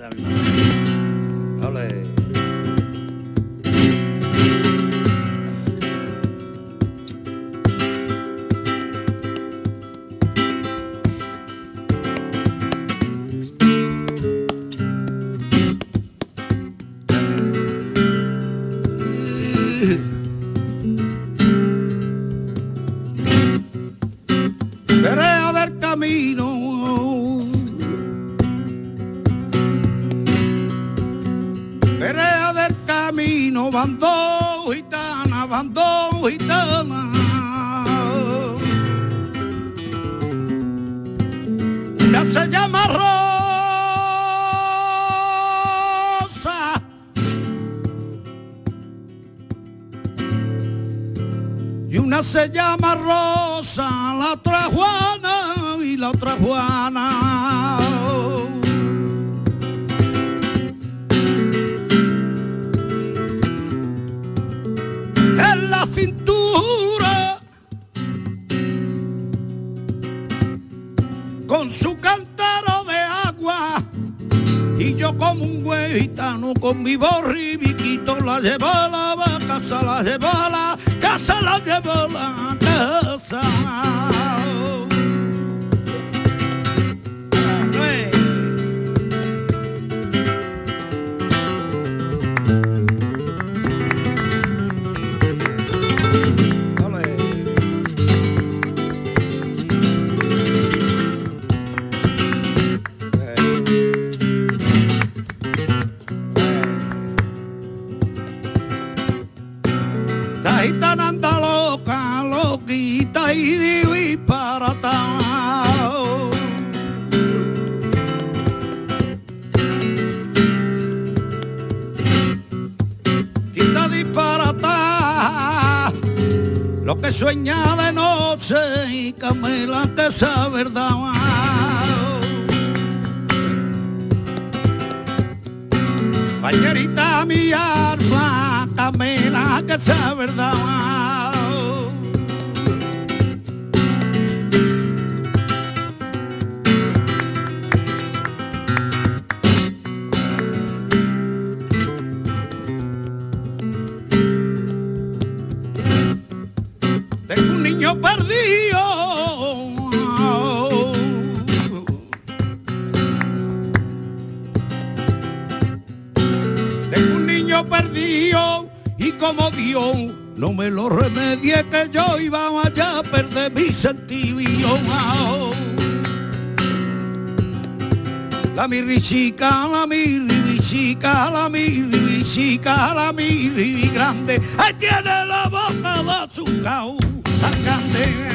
La 178.64 178.68
mi 178.68 178.98
chica, 178.98 179.68
la 179.68 179.86
mi 179.86 180.58
chica, 180.58 181.28
la 181.28 181.50
mi 181.50 182.24
chica, 182.24 182.94
la 182.94 183.12
mi 183.12 183.90
grande, 183.92 184.40
ahí 184.56 184.72
tiene 184.78 185.26
la 185.26 185.50
boca 185.50 186.02
de 186.02 186.10
azúcar 186.10 186.96
tan 187.42 187.62
grande. 187.62 188.34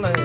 poco 0.00 0.17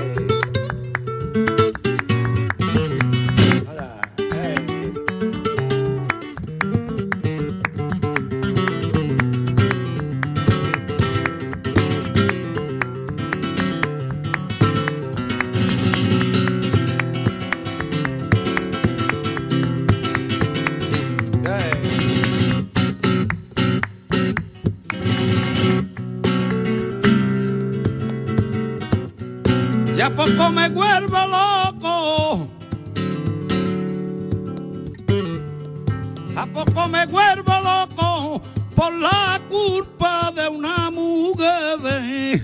me 30.54 30.70
vuelvo 30.70 31.18
loco. 31.28 32.48
A 36.36 36.46
poco 36.46 36.88
me 36.88 37.06
vuelvo 37.08 37.54
loco 37.64 38.42
por 38.76 38.94
la 38.94 39.40
culpa 39.50 40.32
de 40.36 40.48
una 40.48 40.92
mujer. 40.92 42.42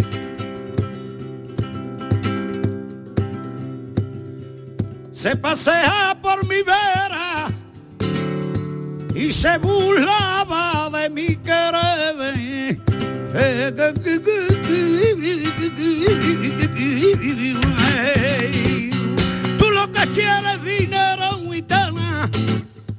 Se 5.14 5.36
pasea 5.36 6.18
por 6.22 6.48
mi 6.48 6.62
vera 6.64 7.48
y 9.14 9.32
se 9.32 9.58
burlaba 9.58 10.90
de 10.92 11.10
mi 11.10 11.36
querer. 11.36 11.80
Quieres 20.20 20.62
dinero, 20.66 21.38
huitana, 21.46 22.30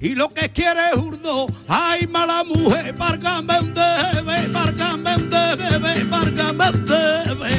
y 0.00 0.14
lo 0.14 0.30
que 0.30 0.48
quieres 0.48 0.94
urdo, 0.96 1.44
ay 1.68 2.06
mala 2.06 2.42
mujer, 2.44 2.94
párgame 2.96 3.60
un 3.60 3.74
debe, 3.74 4.48
párgame 4.50 5.16
un 5.16 5.28
debe, 5.28 6.04
párgame 6.06 6.70
un 6.70 6.86
debe. 6.86 7.50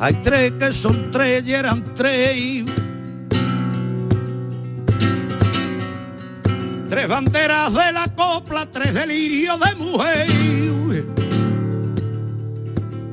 Hay 0.00 0.14
tres 0.22 0.52
que 0.58 0.72
son 0.72 1.12
tres 1.12 1.46
y 1.46 1.52
eran 1.52 1.82
tres. 1.94 2.55
Banderas 7.16 7.72
de 7.72 7.92
la 7.92 8.08
copla, 8.14 8.66
tres 8.66 8.92
delirios 8.92 9.58
de 9.58 9.74
mujer. 9.76 10.26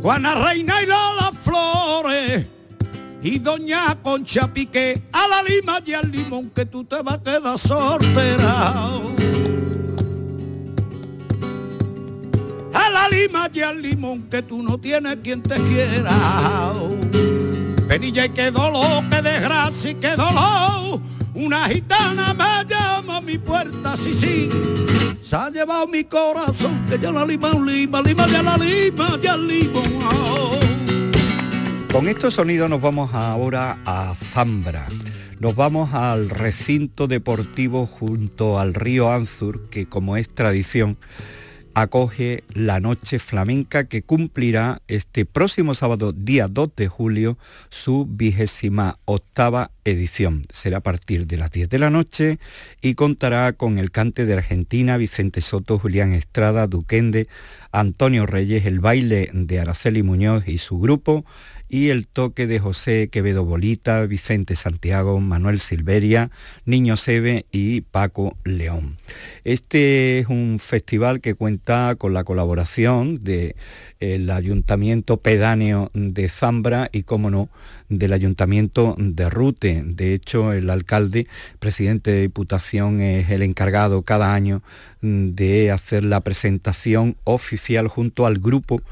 Juana 0.01 0.35
Reina 0.35 0.81
y 0.81 0.85
Lola 0.85 1.31
Flores. 1.41 2.45
Y 3.21 3.39
doña 3.39 3.95
Concha 4.03 4.53
Piqué 4.53 5.01
a 5.13 5.25
la 5.29 5.41
lima 5.43 5.79
y 5.85 5.93
al 5.93 6.11
limón 6.11 6.49
que 6.49 6.65
tú 6.65 6.83
te 6.83 7.01
vas 7.01 7.15
a 7.15 7.23
quedar 7.23 7.57
sorterado. 7.57 9.13
a 12.73 12.89
la 12.89 13.07
lima 13.07 13.49
y 13.53 13.61
al 13.61 13.81
limón 13.81 14.23
que 14.23 14.41
tú 14.41 14.61
no 14.61 14.77
tienes 14.77 15.19
quien 15.23 15.41
te 15.41 15.55
quiera. 15.55 16.73
Penilla 17.87 18.25
y 18.25 18.29
qué 18.29 18.51
dolor, 18.51 19.03
qué 19.09 19.21
desgracia 19.21 19.91
y 19.91 19.95
qué 19.95 20.15
dolor. 20.17 20.99
Una 21.35 21.67
gitana 21.67 22.33
me 22.33 22.63
llama 22.67 23.17
a 23.17 23.21
mi 23.21 23.37
puerta, 23.37 23.97
sí, 23.97 24.13
sí. 24.13 24.49
Se 25.23 25.35
ha 25.35 25.49
llevado 25.49 25.87
mi 25.87 26.03
corazón, 26.03 26.85
que 26.87 26.99
ya 26.99 27.11
la 27.11 27.25
lima, 27.25 27.49
lima, 27.53 28.01
lima, 28.01 28.27
ya 28.27 28.43
la 28.43 28.57
lima, 28.57 29.19
ya 29.19 29.35
limón. 29.35 29.99
Con 31.91 32.07
estos 32.07 32.35
sonidos 32.35 32.69
nos 32.69 32.81
vamos 32.81 33.13
ahora 33.13 33.79
a 33.85 34.13
Zambra. 34.15 34.85
Nos 35.39 35.55
vamos 35.55 35.93
al 35.93 36.29
recinto 36.29 37.07
deportivo 37.07 37.87
junto 37.87 38.59
al 38.59 38.73
río 38.73 39.11
Anzur, 39.11 39.69
que 39.69 39.87
como 39.87 40.17
es 40.17 40.29
tradición, 40.29 40.97
acoge 41.73 42.43
la 42.53 42.79
Noche 42.79 43.19
Flamenca 43.19 43.85
que 43.85 44.01
cumplirá 44.01 44.81
este 44.87 45.25
próximo 45.25 45.73
sábado, 45.73 46.11
día 46.11 46.47
2 46.47 46.69
de 46.75 46.87
julio, 46.87 47.37
su 47.69 48.07
vigésima 48.09 48.97
octava 49.05 49.71
edición. 49.85 50.43
Será 50.51 50.77
a 50.77 50.81
partir 50.81 51.27
de 51.27 51.37
las 51.37 51.51
10 51.51 51.69
de 51.69 51.79
la 51.79 51.89
noche 51.89 52.39
y 52.81 52.95
contará 52.95 53.53
con 53.53 53.79
el 53.79 53.91
cante 53.91 54.25
de 54.25 54.33
Argentina, 54.33 54.97
Vicente 54.97 55.41
Soto, 55.41 55.79
Julián 55.79 56.13
Estrada, 56.13 56.67
Duquende, 56.67 57.27
Antonio 57.71 58.25
Reyes, 58.25 58.65
el 58.65 58.79
baile 58.79 59.29
de 59.33 59.59
Araceli 59.59 60.03
Muñoz 60.03 60.47
y 60.47 60.59
su 60.59 60.79
grupo, 60.79 61.25
y 61.73 61.89
el 61.89 62.05
toque 62.05 62.45
de 62.45 62.59
José 62.59 63.07
Quevedo 63.07 63.45
Bolita, 63.45 64.05
Vicente 64.05 64.55
Santiago, 64.55 65.19
Manuel 65.19 65.57
Silveria, 65.57 66.29
Niño 66.65 66.97
Sebe 66.97 67.47
y 67.51 67.81
Paco 67.81 68.37
León. 68.43 68.97
Este 69.43 70.19
es 70.19 70.27
un 70.27 70.59
festival 70.61 71.19
que 71.19 71.33
cuenta 71.33 71.95
con 71.95 72.13
la 72.13 72.25
colaboración 72.25 73.23
del 73.23 74.29
Ayuntamiento 74.29 75.17
Pedáneo 75.17 75.89
de 75.95 76.29
Zambra 76.29 76.89
y, 76.91 77.01
como 77.01 77.31
no, 77.31 77.49
del 77.89 78.13
Ayuntamiento 78.13 78.95
de 78.99 79.31
Rute. 79.31 79.81
De 79.83 80.13
hecho, 80.13 80.53
el 80.53 80.69
alcalde, 80.69 81.25
presidente 81.57 82.11
de 82.11 82.21
Diputación, 82.21 83.01
es 83.01 83.31
el 83.31 83.41
encargado 83.41 84.03
cada 84.03 84.35
año 84.35 84.61
de 85.01 85.71
hacer 85.71 86.05
la 86.05 86.21
presentación 86.21 87.17
oficial 87.23 87.87
junto 87.87 88.27
al 88.27 88.37
grupo 88.37 88.83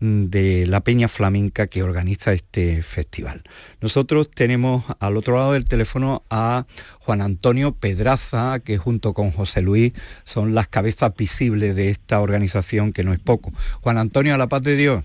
de 0.00 0.66
la 0.66 0.80
Peña 0.80 1.08
Flamenca 1.08 1.66
que 1.66 1.82
organiza 1.82 2.32
este 2.32 2.82
festival. 2.82 3.42
Nosotros 3.80 4.30
tenemos 4.30 4.84
al 4.98 5.16
otro 5.16 5.36
lado 5.36 5.52
del 5.52 5.66
teléfono 5.66 6.22
a 6.30 6.66
Juan 7.00 7.20
Antonio 7.20 7.72
Pedraza, 7.72 8.60
que 8.60 8.78
junto 8.78 9.12
con 9.12 9.30
José 9.30 9.62
Luis 9.62 9.92
son 10.24 10.54
las 10.54 10.68
cabezas 10.68 11.14
visibles 11.14 11.76
de 11.76 11.90
esta 11.90 12.20
organización, 12.20 12.92
que 12.92 13.04
no 13.04 13.12
es 13.12 13.20
poco. 13.20 13.52
Juan 13.82 13.98
Antonio, 13.98 14.34
a 14.34 14.38
la 14.38 14.48
paz 14.48 14.62
de 14.62 14.76
Dios. 14.76 15.04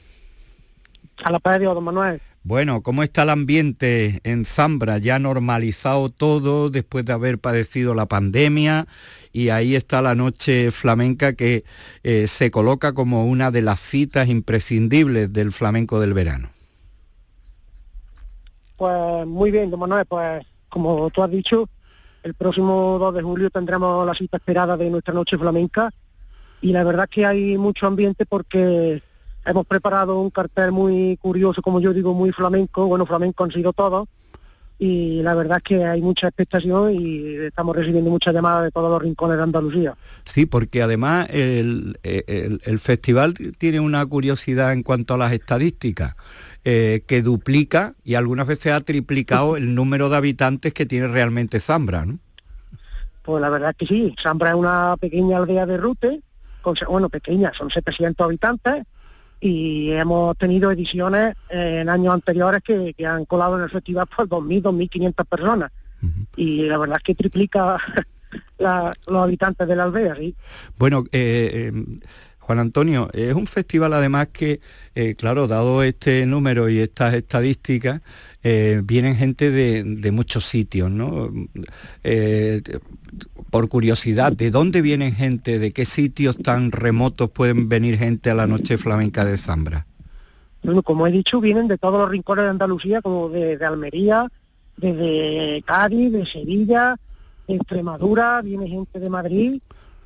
A 1.24 1.32
la 1.32 1.39
paz 1.39 1.54
de 1.54 1.60
Dios, 1.60 1.76
don 1.76 1.84
Manuel. 1.84 2.22
Bueno, 2.48 2.84
¿cómo 2.84 3.02
está 3.02 3.24
el 3.24 3.32
ambiente 3.32 4.22
en 4.24 4.46
Zambra? 4.46 5.00
Ya 5.00 5.18
normalizado 5.18 6.10
todo 6.10 6.70
después 6.70 7.04
de 7.04 7.12
haber 7.12 7.39
padecido 7.39 7.96
la 7.96 8.06
pandemia 8.06 8.86
y 9.34 9.50
ahí 9.50 9.74
está 9.74 10.04
la 10.04 10.14
noche 10.14 10.70
flamenca 10.70 11.34
que 11.34 11.64
eh, 12.04 12.28
se 12.28 12.52
coloca 12.52 12.93
como 12.93 13.26
una 13.26 13.50
de 13.50 13.64
las 13.64 13.80
citas 13.80 14.30
imprescindibles 14.30 15.34
del 15.34 15.52
flamenco 15.52 16.00
del 16.00 16.14
verano. 16.14 16.50
Pues 18.78 19.26
muy 19.26 19.50
bien, 19.50 19.72
don 19.72 19.80
Manuel, 19.80 20.06
pues 20.06 20.46
como 20.70 21.10
tú 21.10 21.24
has 21.24 21.32
dicho, 21.32 21.68
el 22.22 22.36
próximo 22.36 22.98
2 23.00 23.16
de 23.16 23.24
julio 23.24 23.50
tendremos 23.50 24.06
la 24.06 24.14
cita 24.14 24.38
esperada 24.38 24.78
de 24.78 24.91
nuestra 24.91 25.16
noche 25.16 25.36
flamenca 25.36 25.91
y 26.62 26.74
la 26.74 26.84
verdad 26.84 27.06
es 27.06 27.10
que 27.10 27.26
hay 27.26 27.58
mucho 27.58 27.88
ambiente 27.88 28.28
porque 28.28 29.02
hemos 29.46 29.66
preparado 29.66 30.20
un 30.20 30.30
cartel 30.30 30.72
muy 30.72 31.18
curioso, 31.18 31.62
como 31.62 31.80
yo 31.80 31.93
digo, 31.93 32.14
muy 32.14 32.32
flamenco, 32.32 32.88
bueno, 32.88 33.06
flamenco 33.06 33.43
han 33.43 33.52
sido 33.52 33.74
todos, 33.74 34.08
y 34.78 35.22
la 35.22 35.34
verdad 35.36 35.58
es 35.58 35.64
que 35.64 35.86
hay 35.86 36.02
mucha 36.02 36.28
expectación 36.28 36.93
y 36.93 37.36
estamos 37.36 37.76
recibiendo 37.76 38.10
muchas 38.10 38.34
llamadas 38.34 38.64
de 38.66 38.72
todos 38.72 38.89
los 38.89 39.02
rincones 39.02 39.38
de 39.38 39.43
Andalucía. 39.43 39.96
Sí, 40.26 40.46
porque 40.46 40.82
además 40.82 41.28
el, 41.30 41.98
festival 42.80 43.36
tiene 43.58 43.80
una 43.80 44.06
curiosidad 44.06 44.74
en 44.74 44.84
cuanto 44.84 45.14
a 45.14 45.18
las 45.18 45.32
estadísticas. 45.32 46.16
Eh, 46.68 47.04
que 47.06 47.22
duplica 47.22 47.93
y 48.04 48.16
algunas 48.16 48.48
veces 48.48 48.74
ha 48.74 48.82
triplicado 48.82 49.56
el 49.56 49.76
número 49.76 50.10
de 50.10 50.18
habitantes 50.18 50.74
que 50.74 50.88
tiene 50.88 51.08
realmente 51.08 51.60
Zambra, 51.60 52.08
¿no? 52.08 52.18
Pues 53.22 53.39
la 53.39 53.52
verdad 53.52 53.70
es 53.70 53.78
que 53.78 53.86
sí, 53.86 54.16
Zambra 54.20 54.50
es 54.50 54.56
una 54.56 54.96
pequeña 55.00 55.38
aldea 55.38 55.68
de 55.68 55.78
Rute, 55.78 56.22
bueno, 56.88 57.10
pequeña, 57.10 57.52
son 57.54 57.70
700 57.70 58.26
habitantes, 58.26 58.84
y 59.39 59.91
hemos 59.91 60.38
tenido 60.38 60.71
ediciones 60.71 61.36
en 61.49 61.89
años 61.89 62.13
anteriores 62.13 62.61
que, 62.63 62.93
han 63.05 63.25
colado 63.25 63.57
en 63.57 63.63
el 63.63 63.69
festival 63.69 64.07
por 64.07 64.27
2.000, 64.27 64.61
2.500 64.63 65.25
personas. 65.25 65.71
Y 66.36 66.63
la 66.63 66.77
verdad 66.77 66.97
es 66.97 67.03
que 67.03 67.15
triplica 67.15 67.77
los 68.57 69.23
habitantes 69.23 69.67
de 69.67 69.75
la 69.75 69.83
aldea, 69.83 70.15
¿sí? 70.15 70.36
Bueno, 70.77 71.03
eh, 71.11 71.71
eh, 71.73 71.97
Juan 72.46 72.60
Antonio, 72.60 73.10
es 73.14 73.34
un 73.34 73.48
festival 73.48 73.93
además 73.93 74.28
que, 74.32 74.60
eh, 74.93 75.16
claro, 75.16 75.48
dado 75.48 75.82
este 75.82 76.26
número 76.26 76.70
y 76.70 76.80
estas 76.80 77.14
estadísticas, 77.14 78.02
vienen 78.84 79.16
gente 79.16 79.50
de, 79.50 80.12
muchos 80.12 80.46
sitios, 80.46 80.91
¿no? 80.91 81.32
por 83.50 83.70
curiosidad, 83.70 84.34
¿de 84.34 84.52
dónde 84.52 84.82
vienen 84.82 85.16
gente? 85.16 85.60
¿De 85.60 85.72
qué 85.72 85.86
sitios 85.86 86.38
tan 86.38 86.72
remotos 86.72 87.32
pueden 87.32 87.70
venir 87.70 87.98
gente 87.98 88.30
a 88.30 88.36
la 88.36 88.48
noche 88.48 88.78
flamenca 88.78 89.24
de 89.24 89.38
Zambra? 89.38 89.88
Bueno, 90.66 90.84
como 90.84 91.06
he 91.06 91.12
dicho, 91.12 91.39
vienen 91.39 91.68
de 91.68 91.78
todos 91.78 92.00
los 92.02 92.10
rincones 92.10 92.43
de 92.46 92.50
Andalucía, 92.50 93.02
como 93.02 93.30
de, 93.30 93.64
Almería, 93.64 94.28
desde 94.78 95.62
Cádiz, 95.64 96.12
de 96.12 96.26
Sevilla, 96.26 96.98
de 97.48 97.56
Extremadura, 97.56 98.41
viene 98.41 98.68
gente 98.68 99.00
de 99.00 99.10
Madrid, 99.10 99.62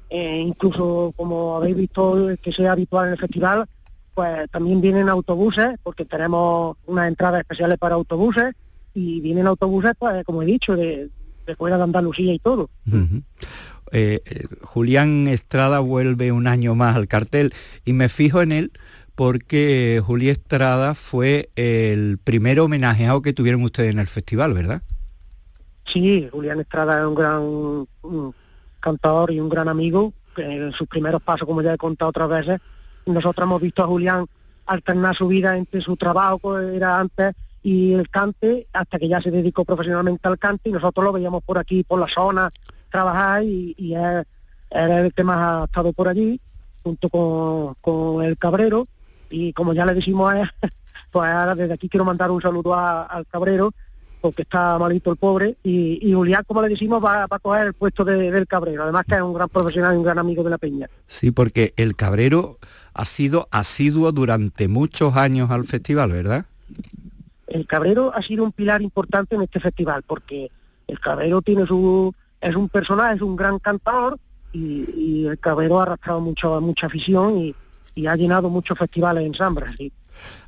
eh, 0.10 0.40
incluso 0.40 1.14
como 1.16 1.58
habéis 1.58 1.76
visto 1.76 2.30
que 2.42 2.52
sea 2.52 2.72
habitual 2.72 3.08
en 3.08 3.14
el 3.14 3.20
festival, 3.20 3.66
pues 4.14 4.50
también 4.52 4.82
vienen 4.82 5.10
autobuses, 5.10 5.78
porque 5.84 6.06
tenemos 6.06 6.78
unas 6.86 7.08
entradas 7.08 7.42
especiales 7.42 7.78
para 7.78 7.96
autobuses, 7.96 8.54
y 8.94 9.22
vienen 9.22 9.48
autobuses, 9.48 9.94
pues 9.98 10.24
como 10.26 10.42
he 10.44 10.46
dicho, 10.46 10.76
de, 10.76 11.10
de 11.46 11.56
fuera 11.56 11.78
de 11.78 11.84
Andalucía 11.84 12.34
y 12.34 12.40
todo. 12.40 12.70
Eh, 13.92 14.22
eh, 14.26 14.48
Julián 14.62 15.28
Estrada 15.28 15.80
vuelve 15.80 16.32
un 16.32 16.48
año 16.48 16.76
más 16.76 16.96
al 16.96 17.08
cartel 17.08 17.54
y 17.86 17.94
me 17.94 18.10
fijo 18.10 18.42
en 18.42 18.52
él 18.52 18.72
porque 19.16 20.02
Julián 20.06 20.32
Estrada 20.32 20.94
fue 20.96 21.50
el 21.56 22.20
primer 22.24 22.60
homenajeado 22.60 23.22
que 23.22 23.34
tuvieron 23.34 23.64
ustedes 23.64 23.92
en 23.92 24.00
el 24.00 24.08
festival, 24.08 24.54
¿verdad? 24.54 24.82
Sí, 25.86 26.28
Julián 26.32 26.60
Estrada 26.60 27.00
es 27.00 27.08
un 27.08 27.16
gran 27.16 28.34
cantador 28.80 29.32
y 29.32 29.40
un 29.40 29.50
gran 29.50 29.68
amigo 29.68 30.14
en 30.38 30.72
sus 30.72 30.88
primeros 30.88 31.22
pasos, 31.22 31.48
como 31.48 31.62
ya 31.62 31.74
he 31.74 31.78
contado 31.78 32.10
otras 32.10 32.30
veces, 32.30 32.62
nosotros 33.06 33.46
hemos 33.46 33.62
visto 33.62 33.84
a 33.84 33.88
Julián 33.88 34.26
alternar 34.66 35.16
su 35.16 35.28
vida 35.28 35.58
entre 35.58 35.82
su 35.82 35.98
trabajo, 35.98 36.56
que 36.58 36.76
era 36.76 37.00
antes, 37.00 37.34
y 37.64 37.94
el 37.94 38.10
cante, 38.10 38.68
hasta 38.72 39.00
que 39.00 39.08
ya 39.08 39.22
se 39.22 39.32
dedicó 39.32 39.66
profesionalmente 39.66 40.28
al 40.28 40.38
cante, 40.38 40.70
y 40.70 40.72
nosotros 40.72 41.04
lo 41.04 41.12
veíamos 41.12 41.44
por 41.44 41.58
aquí, 41.58 41.84
por 41.84 42.00
la 42.00 42.08
zona, 42.08 42.52
trabajar, 42.90 43.44
y, 43.44 43.76
y 43.78 43.96
el 43.96 45.14
que 45.14 45.24
más 45.24 45.38
ha 45.38 45.66
estado 45.66 45.92
por 45.92 46.08
allí, 46.08 46.40
junto 46.84 47.10
con, 47.10 47.76
con 47.82 48.24
el 48.24 48.38
Cabrero, 48.38 48.88
y 49.30 49.54
como 49.54 49.74
ya 49.74 49.86
le 49.86 49.96
decimos 49.96 50.32
a 50.32 50.42
él, 50.42 50.50
pues 51.12 51.30
ahora 51.30 51.56
desde 51.56 51.74
aquí 51.74 51.90
quiero 51.90 52.06
mandar 52.06 52.32
un 52.32 52.42
saludo 52.42 52.76
al 52.76 53.26
Cabrero, 53.28 53.74
porque 54.22 54.42
está 54.44 54.78
malito 54.78 55.12
el 55.12 55.18
pobre, 55.18 55.56
y, 55.64 56.00
y 56.02 56.14
Julián, 56.14 56.44
como 56.48 56.62
le 56.62 56.70
decimos, 56.70 57.04
va, 57.04 57.26
va 57.28 57.38
a 57.38 57.40
coger 57.40 57.68
el 57.68 57.74
puesto 57.74 58.04
de- 58.04 58.32
del 58.32 58.48
Cabrero, 58.48 58.84
además 58.84 59.06
que 59.08 59.16
es 59.16 59.22
un 59.22 59.34
gran 59.34 59.50
profesional 59.50 59.94
y 59.94 59.98
un 59.98 60.04
gran 60.04 60.20
amigo 60.20 60.44
de 60.44 60.50
la 60.50 60.58
Peña. 60.58 60.90
Sí, 61.08 61.32
porque 61.32 61.74
el 61.78 61.96
Cabrero 61.96 62.58
ha 62.94 63.06
sido 63.06 63.48
asiduo 63.52 64.12
durante 64.12 64.68
muchos 64.68 65.16
años 65.16 65.52
al 65.52 65.66
festival, 65.66 66.12
¿verdad? 66.12 66.46
el 67.48 67.66
Cabrero 67.66 68.12
ha 68.14 68.22
sido 68.22 68.44
un 68.44 68.52
pilar 68.52 68.82
importante 68.82 69.34
en 69.36 69.42
este 69.42 69.60
festival 69.60 70.04
porque 70.06 70.52
el 70.88 71.00
Cabrero 71.00 71.42
tiene 71.42 71.66
su 71.66 72.14
es 72.42 72.56
un 72.56 72.70
personaje, 72.70 73.16
es 73.16 73.22
un 73.24 73.36
gran 73.36 73.58
cantador 73.58 74.20
y, 74.54 74.86
y 74.96 75.26
el 75.26 75.40
Cabrero 75.40 75.80
ha 75.80 75.84
arrastrado 75.84 76.22
mucho, 76.22 76.62
mucha 76.62 76.86
afición 76.88 77.40
y, 77.40 77.56
y 77.96 78.06
ha 78.06 78.16
llenado 78.16 78.50
muchos 78.52 78.78
festivales 78.78 79.26
en 79.26 79.34
Zambra, 79.34 79.74
sí. 79.78 79.92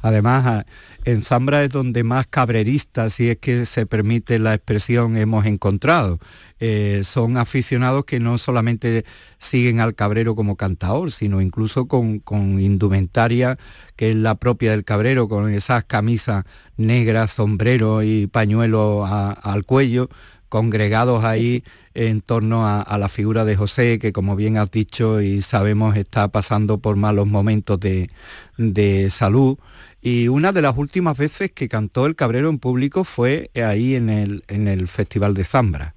Además, 0.01 0.65
en 1.03 1.21
Zambra 1.21 1.63
es 1.63 1.71
donde 1.71 2.03
más 2.03 2.27
cabreristas, 2.27 3.13
si 3.13 3.29
es 3.29 3.37
que 3.37 3.65
se 3.65 3.85
permite 3.85 4.39
la 4.39 4.53
expresión, 4.53 5.17
hemos 5.17 5.45
encontrado. 5.45 6.19
Eh, 6.59 7.01
son 7.03 7.37
aficionados 7.37 8.05
que 8.05 8.19
no 8.19 8.37
solamente 8.37 9.03
siguen 9.39 9.79
al 9.79 9.95
cabrero 9.95 10.35
como 10.35 10.55
cantador, 10.55 11.11
sino 11.11 11.41
incluso 11.41 11.87
con, 11.87 12.19
con 12.19 12.59
indumentaria 12.59 13.57
que 13.95 14.11
es 14.11 14.15
la 14.15 14.35
propia 14.35 14.71
del 14.71 14.83
cabrero, 14.83 15.27
con 15.27 15.49
esas 15.51 15.83
camisas 15.85 16.45
negras, 16.77 17.31
sombrero 17.31 18.03
y 18.03 18.27
pañuelo 18.27 19.05
a- 19.05 19.31
al 19.31 19.65
cuello, 19.65 20.09
congregados 20.51 21.23
ahí 21.23 21.63
en 21.93 22.19
torno 22.19 22.67
a, 22.67 22.97
la 22.97 23.07
figura 23.07 23.45
de 23.45 23.55
José, 23.55 23.99
que 23.99 24.11
como 24.11 24.35
bien 24.35 24.57
has 24.57 24.69
dicho 24.69 25.21
y 25.21 25.41
sabemos 25.41 25.95
está 25.95 26.27
pasando 26.27 26.77
por 26.77 26.97
malos 26.97 27.25
momentos 27.25 27.79
de, 27.79 28.09
de 28.57 29.09
salud. 29.09 29.57
Y 30.01 30.27
una 30.27 30.51
de 30.51 30.61
las 30.61 30.77
últimas 30.77 31.17
veces 31.17 31.51
que 31.51 31.69
cantó 31.69 32.05
el 32.05 32.17
Cabrero 32.17 32.49
en 32.49 32.59
público 32.59 33.05
fue 33.05 33.49
ahí 33.55 33.95
en 33.95 34.09
el, 34.09 34.43
en 34.49 34.67
el 34.67 34.89
Festival 34.89 35.33
de 35.33 35.45
Zambra. 35.45 35.95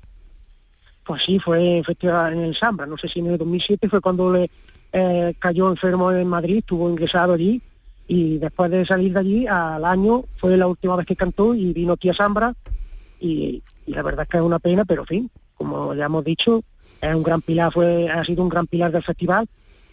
Pues 1.04 1.24
sí, 1.24 1.40
fue 1.40 1.82
en 1.82 2.38
el 2.38 2.54
Zambra, 2.54 2.86
no 2.86 2.96
sé 2.96 3.08
si 3.08 3.18
en 3.18 3.26
el 3.26 3.38
2007 3.38 3.88
fue 3.88 4.00
cuando 4.00 4.32
le 4.32 4.50
eh, 4.92 5.34
cayó 5.40 5.68
enfermo 5.68 6.12
en 6.12 6.28
Madrid, 6.28 6.58
estuvo 6.58 6.88
ingresado 6.88 7.32
allí 7.32 7.60
y 8.06 8.38
después 8.38 8.70
de 8.70 8.86
salir 8.86 9.12
de 9.12 9.18
allí 9.18 9.46
al 9.48 9.84
año 9.84 10.24
fue 10.36 10.56
la 10.56 10.68
última 10.68 10.94
vez 10.94 11.06
que 11.06 11.16
cantó 11.16 11.56
y 11.56 11.72
vino 11.72 11.94
aquí 11.94 12.08
a 12.08 12.14
Zambra 12.14 12.54
y, 13.24 13.62
la 13.86 14.02
verdad 14.02 14.22
es 14.24 14.28
que 14.28 14.36
es 14.38 14.42
una 14.42 14.58
pena, 14.58 14.84
pero 14.84 15.04
fin, 15.04 15.30
como 15.56 15.94
ya 15.94 16.06
hemos 16.06 16.24
dicho, 16.24 16.62
es 17.00 17.14
un 17.14 17.22
gran 17.22 17.40
pilar, 17.42 17.72
fue, 17.72 18.08
ha 18.08 18.24
sido 18.24 18.42
un 18.42 18.48
gran 18.48 18.66
pilar 18.66 18.90
del 18.92 19.02
festival, 19.02 19.46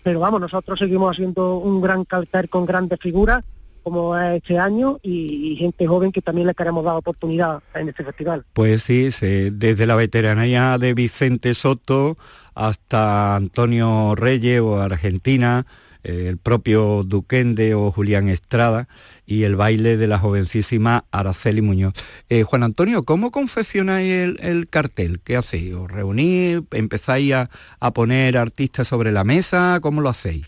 pero 0.03 0.19
vamos, 0.19 0.39
nosotros 0.41 0.79
seguimos 0.79 1.11
haciendo 1.11 1.57
un 1.57 1.81
gran 1.81 2.05
cartel 2.05 2.49
con 2.49 2.65
grandes 2.65 2.99
figuras 2.99 3.43
como 3.83 4.15
es 4.17 4.37
este 4.41 4.59
año 4.59 4.99
y, 5.01 5.55
gente 5.57 5.87
joven 5.87 6.11
que 6.11 6.21
también 6.21 6.47
le 6.47 6.53
queremos 6.53 6.83
dar 6.85 6.95
oportunidad 6.95 7.61
en 7.73 7.89
este 7.89 8.03
festival. 8.03 8.45
Pues 8.53 8.83
sí, 8.83 9.09
se- 9.11 9.49
desde 9.51 9.87
la 9.87 9.95
veteranía 9.95 10.77
de 10.77 10.93
Vicente 10.93 11.53
Soto 11.55 12.15
hasta 12.53 13.35
Antonio 13.35 14.13
Reyes 14.15 14.61
o 14.61 14.79
Argentina, 14.79 15.65
eh, 16.03 16.27
el 16.27 16.37
propio 16.37 17.03
Duquende 17.03 17.75
o 17.75 17.91
Julián 17.91 18.29
Estrada 18.29 18.87
y 19.25 19.43
el 19.43 19.55
baile 19.55 19.97
de 19.97 20.07
la 20.07 20.19
jovencísima 20.19 21.05
Araceli 21.11 21.61
Muñoz. 21.61 21.93
Eh, 22.29 22.43
Juan 22.43 22.63
Antonio, 22.63 23.03
¿cómo 23.03 23.31
confeccionáis 23.31 24.11
el, 24.11 24.39
el 24.41 24.67
cartel? 24.67 25.19
¿Qué 25.21 25.37
hacéis? 25.37 25.73
¿Os 25.73 25.89
reunís? 25.89 26.61
¿Empezáis 26.71 27.33
a, 27.33 27.49
a 27.79 27.91
poner 27.91 28.37
artistas 28.37 28.87
sobre 28.87 29.11
la 29.11 29.23
mesa? 29.23 29.79
¿Cómo 29.81 30.01
lo 30.01 30.09
hacéis? 30.09 30.45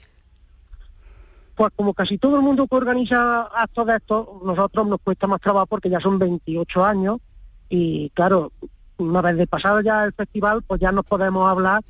Pues 1.56 1.72
como 1.76 1.94
casi 1.94 2.18
todo 2.18 2.38
el 2.38 2.42
mundo 2.42 2.68
que 2.68 2.76
organiza 2.76 3.44
actos 3.44 3.86
de 3.86 3.96
estos, 3.96 4.28
nosotros 4.44 4.88
nos 4.88 5.00
cuesta 5.02 5.28
más 5.28 5.40
trabajo 5.40 5.68
porque 5.68 5.90
ya 5.90 6.00
son 6.00 6.18
28 6.18 6.84
años 6.84 7.20
y 7.70 8.10
claro, 8.12 8.52
una 8.98 9.22
vez 9.22 9.38
de 9.38 9.48
pasado 9.48 9.82
ya 9.82 10.04
el 10.06 10.14
festival, 10.14 10.64
pues 10.64 10.82
ya 10.82 10.92
nos 10.92 11.06
podemos 11.06 11.50
hablar, 11.50 11.84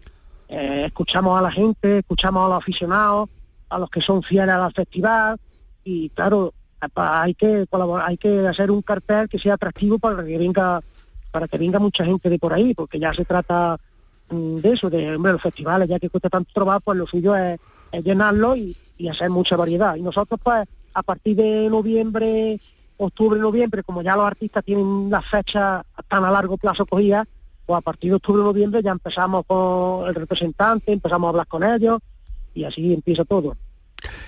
eh, 0.47 0.83
escuchamos 0.87 1.37
a 1.37 1.41
la 1.41 1.51
gente, 1.51 1.99
escuchamos 1.99 2.45
a 2.45 2.49
los 2.49 2.57
aficionados, 2.57 3.29
a 3.73 3.79
los 3.79 3.89
que 3.89 4.01
son 4.01 4.21
fieles 4.21 4.53
al 4.53 4.71
festival 4.71 5.37
y 5.83 6.09
claro, 6.09 6.53
hay 6.95 7.33
que 7.33 7.65
colaborar, 7.69 8.09
hay 8.09 8.17
que 8.17 8.47
hacer 8.47 8.69
un 8.69 8.81
cartel 8.81 9.27
que 9.27 9.39
sea 9.39 9.55
atractivo 9.55 9.99
para 9.99 10.23
que 10.23 10.37
venga 10.37 10.81
para 11.31 11.47
que 11.47 11.57
venga 11.57 11.79
mucha 11.79 12.05
gente 12.05 12.29
de 12.29 12.37
por 12.37 12.53
ahí, 12.53 12.75
porque 12.75 12.99
ya 12.99 13.11
se 13.11 13.25
trata 13.25 13.79
mm, 14.29 14.57
de 14.57 14.71
eso, 14.73 14.91
de 14.91 15.17
los 15.17 15.41
festivales, 15.41 15.89
ya 15.89 15.97
que 15.97 16.09
cuesta 16.09 16.29
tanto 16.29 16.51
trabajo, 16.53 16.81
pues 16.81 16.97
lo 16.99 17.07
suyo 17.07 17.35
es, 17.35 17.59
llenarlo 18.03 18.55
y, 18.55 18.77
y 18.97 19.07
hacer 19.07 19.31
mucha 19.31 19.55
variedad. 19.55 19.95
Y 19.95 20.03
nosotros 20.03 20.39
pues 20.43 20.67
a 20.93 21.01
partir 21.01 21.35
de 21.35 21.69
noviembre, 21.71 22.59
octubre, 22.97 23.39
noviembre, 23.39 23.81
como 23.81 24.03
ya 24.03 24.15
los 24.15 24.25
artistas 24.25 24.63
tienen 24.63 25.09
las 25.09 25.25
fechas 25.25 25.83
tan 26.07 26.23
a 26.23 26.29
largo 26.29 26.57
plazo 26.57 26.85
cogidas, 26.85 27.27
pues 27.65 27.77
a 27.77 27.81
partir 27.81 28.11
de 28.11 28.17
octubre, 28.17 28.43
noviembre 28.43 28.83
ya 28.83 28.91
empezamos 28.91 29.43
con 29.47 30.07
el 30.07 30.13
representante, 30.13 30.91
empezamos 30.91 31.27
a 31.27 31.29
hablar 31.29 31.47
con 31.47 31.63
ellos 31.63 31.99
y 32.53 32.63
así 32.63 32.93
empieza 32.93 33.25
todo. 33.25 33.57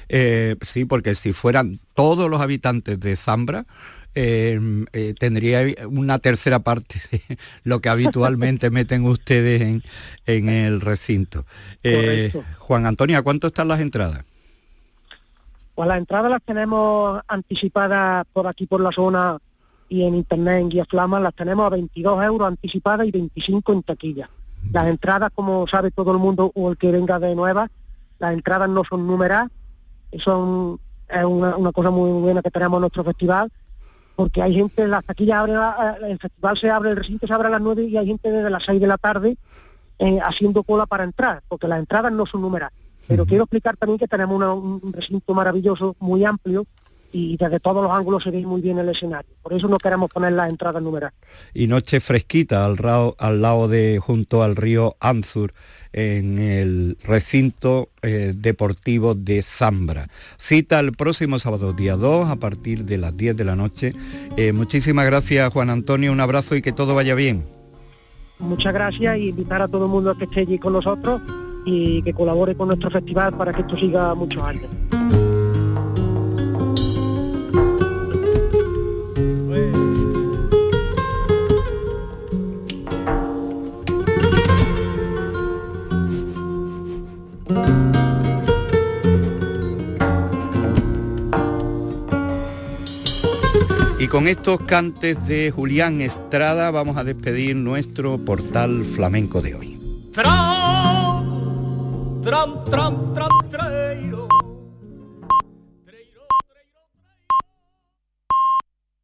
Eh, 0.10 0.56
sí, 0.62 0.86
porque 0.86 1.16
si 1.16 1.34
fueran 1.34 1.80
todos 1.94 2.30
los 2.30 2.42
habitantes 2.42 3.00
de 3.00 3.16
Zambra, 3.16 3.66
eh, 4.14 4.60
eh, 4.94 5.14
tendría 5.20 5.66
una 5.90 6.20
tercera 6.20 6.60
parte 6.60 7.02
de 7.12 7.22
lo 7.64 7.82
que 7.82 7.90
habitualmente 7.90 8.70
meten 8.72 9.06
ustedes 9.06 9.62
en, 9.62 9.84
en 10.26 10.50
el 10.50 10.82
recinto. 10.82 11.46
Juan 12.60 12.86
Antonio, 12.86 13.18
¿a 13.18 13.22
cuánto 13.22 13.48
están 13.48 13.68
las 13.68 13.80
entradas? 13.80 14.24
Pues 15.76 15.90
las 15.90 15.98
entradas 15.98 16.32
las 16.32 16.42
tenemos 16.42 17.22
anticipadas 17.28 18.26
por 18.32 18.48
aquí 18.48 18.66
por 18.66 18.80
la 18.80 18.94
zona 18.94 19.38
y 19.90 20.04
en 20.04 20.16
internet 20.16 20.62
en 20.62 20.70
Guía 20.70 20.86
Flama 20.86 21.20
las 21.20 21.34
tenemos 21.34 21.66
a 21.68 21.70
22 21.70 22.24
euros 22.24 22.48
anticipadas 22.48 23.06
y 23.06 23.12
25 23.12 23.74
en 23.74 23.84
taquilla. 23.84 24.30
Las 24.72 24.88
entradas, 24.88 25.32
como 25.36 25.68
sabe 25.68 25.92
todo 25.92 26.14
el 26.14 26.18
mundo 26.18 26.52
o 26.56 26.72
el 26.72 26.78
que 26.78 26.92
venga 26.92 27.20
de 27.20 27.36
nueva, 27.36 27.70
las 28.20 28.34
entradas 28.34 28.70
no 28.70 28.84
son 28.90 29.06
numeradas, 29.08 29.50
son 30.20 30.80
es 31.08 31.24
una, 31.24 31.56
una 31.56 31.72
cosa 31.72 31.92
muy 31.92 32.10
buena 32.22 32.42
que 32.42 32.50
tenemos 32.50 32.78
en 32.78 32.82
nuestro 32.82 33.04
festival, 33.04 33.52
porque 34.16 34.42
hay 34.42 34.54
gente, 34.56 34.88
las 34.88 35.04
taquillas 35.06 35.38
abren, 35.38 35.58
a- 35.58 35.98
el 36.08 36.18
festival 36.18 36.58
se 36.58 36.70
abre, 36.72 36.90
el 36.92 36.96
recinto 36.98 37.28
se 37.28 37.34
abre 37.34 37.48
a 37.48 37.52
las 37.52 37.62
9 37.62 37.84
y 37.84 37.98
hay 37.98 38.08
gente 38.08 38.32
desde 38.32 38.50
las 38.50 38.64
6 38.64 38.82
de 38.82 38.88
la 38.88 38.98
tarde 38.98 39.38
eh, 40.00 40.20
haciendo 40.22 40.64
cola 40.64 40.86
para 40.86 41.04
entrar, 41.04 41.42
porque 41.48 41.68
las 41.68 41.80
entradas 41.80 42.12
no 42.12 42.26
son 42.26 42.42
numeradas. 42.42 42.74
Pero 43.08 43.26
quiero 43.26 43.44
explicar 43.44 43.78
también 43.78 44.00
que 44.00 44.08
tenemos 44.08 44.36
una- 44.36 44.52
un 44.54 44.92
recinto 44.94 45.34
maravilloso, 45.34 45.96
muy 46.00 46.26
amplio, 46.26 46.66
y 47.18 47.38
desde 47.38 47.62
todos 47.62 47.82
los 47.82 47.92
ángulos 47.94 48.24
se 48.24 48.30
ve 48.32 48.46
muy 48.46 48.60
bien 48.60 48.78
el 48.78 48.90
escenario. 48.90 49.30
Por 49.42 49.54
eso 49.54 49.70
no 49.70 49.78
queremos 49.78 50.10
poner 50.10 50.34
las 50.34 50.50
entradas 50.50 50.82
numeradas. 50.84 51.14
Y 51.54 51.68
noche 51.68 52.02
fresquita 52.02 52.66
al, 52.66 52.76
rao- 52.78 53.16
al 53.18 53.42
lado 53.42 53.70
de, 53.70 54.00
junto 54.00 54.44
al 54.44 54.58
río 54.58 54.98
Anzur, 55.00 55.54
en 55.94 56.40
el 56.40 56.98
recinto 57.04 57.88
eh, 58.02 58.34
deportivo 58.36 59.16
de 59.16 59.42
Zambra. 59.44 60.10
Cita 60.38 60.78
el 60.82 60.92
próximo 60.92 61.40
sábado, 61.40 61.72
día 61.72 61.96
2, 61.96 62.30
a 62.30 62.36
partir 62.36 62.84
de 62.84 62.98
las 62.98 63.16
10 63.16 63.38
de 63.38 63.46
la 63.46 63.56
noche. 63.56 63.94
Eh, 64.36 64.52
muchísimas 64.52 65.06
gracias, 65.06 65.54
Juan 65.54 65.70
Antonio, 65.70 66.12
un 66.12 66.20
abrazo 66.20 66.56
y 66.58 66.62
que 66.62 66.74
todo 66.74 66.96
vaya 66.96 67.16
bien. 67.16 67.46
Muchas 68.40 68.74
gracias 68.74 69.18
y 69.20 69.30
invitar 69.30 69.62
a 69.62 69.70
todo 69.70 69.86
el 69.86 69.92
mundo 69.92 70.12
a 70.12 70.18
que 70.18 70.26
esté 70.26 70.42
allí 70.42 70.60
con 70.60 70.74
nosotros 70.74 71.22
y 71.66 72.02
que 72.02 72.14
colabore 72.14 72.56
con 72.56 72.68
nuestro 72.68 72.92
festival 72.92 73.34
para 73.38 73.54
que 73.54 73.62
esto 73.62 73.78
siga 73.78 74.14
muchos 74.16 74.44
años. 74.44 74.70
Y 94.06 94.08
con 94.08 94.28
estos 94.28 94.60
cantes 94.60 95.26
de 95.26 95.50
Julián 95.50 96.00
Estrada 96.00 96.70
vamos 96.70 96.96
a 96.96 97.04
despedir 97.04 97.56
nuestro 97.56 98.20
portal 98.20 98.86
flamenco 98.86 99.42
de 99.42 99.56
hoy. 99.56 99.80